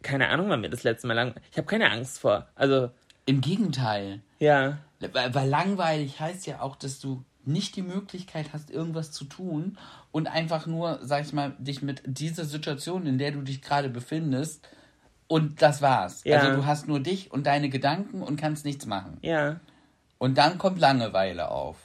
[0.02, 1.36] keine Ahnung, wann mir das letzte Mal lang.
[1.52, 2.48] Ich habe keine Angst vor.
[2.56, 2.90] Also,
[3.26, 4.22] Im Gegenteil.
[4.40, 4.78] ja.
[5.14, 9.80] Weil, weil langweilig heißt ja auch, dass du nicht die Möglichkeit hast, irgendwas zu tun
[10.12, 13.90] und einfach nur, sag ich mal, dich mit dieser Situation, in der du dich gerade
[13.90, 14.68] befindest,
[15.32, 16.26] und das war's.
[16.26, 16.40] Ja.
[16.40, 19.18] Also du hast nur dich und deine Gedanken und kannst nichts machen.
[19.22, 19.62] Ja.
[20.18, 21.78] Und dann kommt Langeweile auf.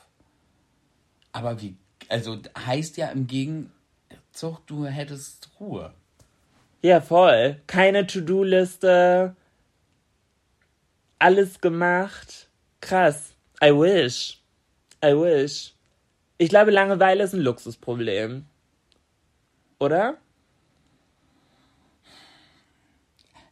[1.30, 1.76] Aber wie,
[2.08, 5.94] also heißt ja im Gegenzug, du hättest Ruhe.
[6.86, 7.60] Ja, voll.
[7.66, 9.34] Keine To-Do-Liste.
[11.18, 12.48] Alles gemacht.
[12.80, 13.34] Krass.
[13.60, 14.40] I wish.
[15.04, 15.74] I wish.
[16.38, 18.46] Ich glaube, Langeweile ist ein Luxusproblem.
[19.80, 20.16] Oder?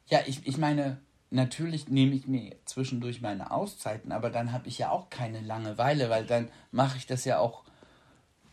[0.07, 0.99] Ja, ich, ich meine,
[1.30, 6.09] natürlich nehme ich mir zwischendurch meine Auszeiten, aber dann habe ich ja auch keine Langeweile,
[6.09, 7.64] weil dann mache ich das ja auch.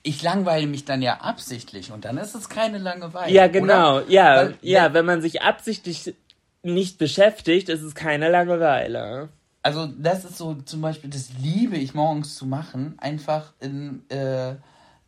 [0.04, 3.32] Ich langweile mich dann ja absichtlich und dann ist es keine Langeweile.
[3.34, 3.98] Ja, genau.
[3.98, 4.10] oder?
[4.10, 6.16] Ja, Weil, ja, wenn- wenn man sich absichtlich
[6.64, 9.30] nicht beschäftigt, ist es keine Langeweile.
[9.64, 14.52] Also das ist so zum Beispiel, das liebe ich morgens zu machen, einfach in, äh,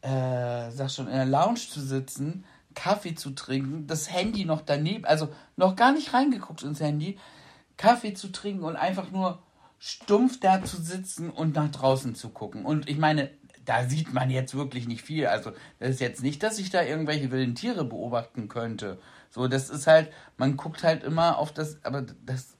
[0.01, 2.43] äh, sag schon, in der Lounge zu sitzen,
[2.75, 7.17] Kaffee zu trinken, das Handy noch daneben, also noch gar nicht reingeguckt ins Handy,
[7.77, 9.39] Kaffee zu trinken und einfach nur
[9.79, 12.65] stumpf da zu sitzen und nach draußen zu gucken.
[12.65, 13.29] Und ich meine,
[13.65, 15.27] da sieht man jetzt wirklich nicht viel.
[15.27, 18.97] Also das ist jetzt nicht, dass ich da irgendwelche wilden Tiere beobachten könnte.
[19.29, 22.55] So, das ist halt, man guckt halt immer auf das, aber das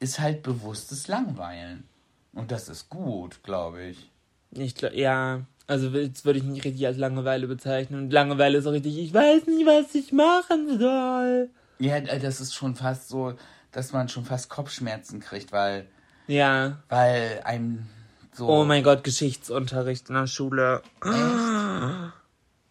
[0.00, 1.88] ist halt bewusstes Langweilen.
[2.32, 4.10] Und das ist gut, glaube ich.
[4.50, 8.04] Ich glaub, ja, also jetzt würde ich nicht richtig als Langeweile bezeichnen.
[8.04, 11.50] Und Langeweile ist auch richtig, ich weiß nicht, was ich machen soll.
[11.78, 13.34] Ja, äh, das ist schon fast so,
[13.72, 15.86] dass man schon fast Kopfschmerzen kriegt, weil,
[16.26, 16.82] Ja.
[16.88, 17.86] weil einem
[18.34, 18.48] so.
[18.48, 20.82] Oh mein Gott, Geschichtsunterricht in der Schule.
[21.02, 22.12] Ich habe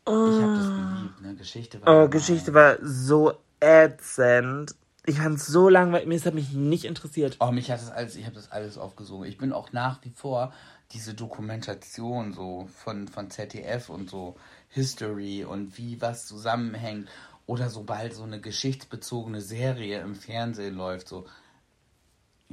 [0.06, 1.36] das geliebt, ne?
[1.36, 2.04] Geschichte war.
[2.04, 4.76] Oh, Geschichte war so ätzend.
[5.06, 6.08] Ich fand es so langweilig.
[6.08, 7.38] Mir es hat mich nicht interessiert.
[7.40, 9.28] Oh, mich hat das alles, ich habe das alles aufgesogen.
[9.28, 10.54] Ich bin auch nach wie vor
[10.92, 14.36] diese Dokumentation so von, von ZDF und so
[14.70, 17.10] History und wie was zusammenhängt.
[17.46, 21.26] Oder sobald so eine geschichtsbezogene Serie im Fernsehen läuft, so.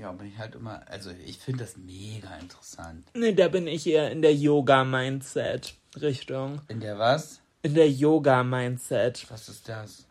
[0.01, 3.05] Ja, bin ich halt immer, also ich finde das mega interessant.
[3.13, 6.63] Nee, da bin ich eher in der Yoga-Mindset-Richtung.
[6.69, 7.43] In der was?
[7.61, 9.31] In der Yoga-Mindset.
[9.31, 10.07] Was ist das?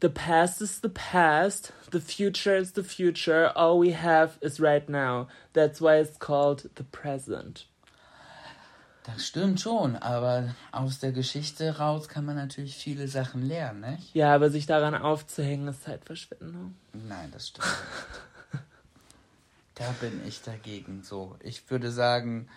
[0.00, 1.74] The past is the past.
[1.92, 3.54] The future is the future.
[3.54, 5.28] All we have is right now.
[5.52, 7.66] That's why it's called the present.
[9.04, 14.14] Das stimmt schon, aber aus der Geschichte raus kann man natürlich viele Sachen lernen, nicht?
[14.14, 16.74] Ja, aber sich daran aufzuhängen, ist Zeitverschwendung.
[16.94, 17.66] Nein, das stimmt.
[19.76, 21.02] da bin ich dagegen.
[21.02, 22.48] So, ich würde sagen,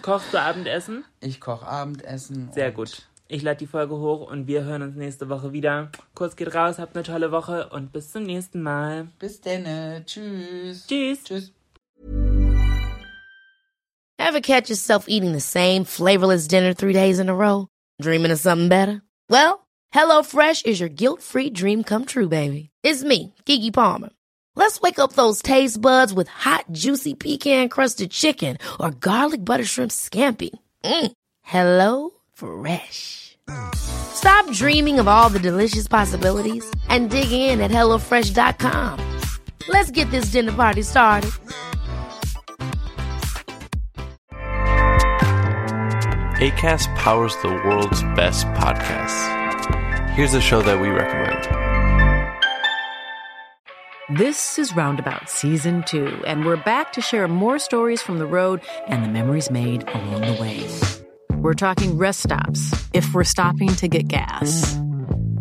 [0.00, 1.04] Kochst du Abendessen?
[1.20, 2.50] ich koche Abendessen.
[2.52, 3.02] Sehr und gut.
[3.28, 5.90] Ich lade die Folge hoch und wir hören uns nächste Woche wieder.
[6.14, 9.08] Kurz geht raus, habt eine tolle Woche und bis zum nächsten Mal.
[9.18, 10.02] Bis denne.
[10.04, 10.86] Tschüss.
[10.86, 11.24] Tschüss.
[11.24, 11.52] Tschüss.
[14.18, 17.68] Ever catch yourself eating the same flavorless dinner three days in a row?
[18.00, 19.02] Dreaming of something better?
[19.28, 22.70] Well, HelloFresh is your guilt-free dream come true, baby.
[22.82, 24.10] It's me, Kiki Palmer.
[24.54, 29.90] Let's wake up those taste buds with hot, juicy pecan-crusted chicken or garlic butter shrimp
[29.90, 30.50] scampi.
[30.84, 31.12] Mm.
[31.42, 33.36] Hello Fresh.
[33.74, 39.20] Stop dreaming of all the delicious possibilities and dig in at HelloFresh.com.
[39.68, 41.30] Let's get this dinner party started.
[46.42, 50.10] ACAST powers the world's best podcasts.
[50.10, 51.61] Here's a show that we recommend.
[54.16, 58.60] This is Roundabout Season 2, and we're back to share more stories from the road
[58.86, 60.68] and the memories made along the way.
[61.38, 62.74] We're talking rest stops.
[62.92, 64.78] If we're stopping to get gas,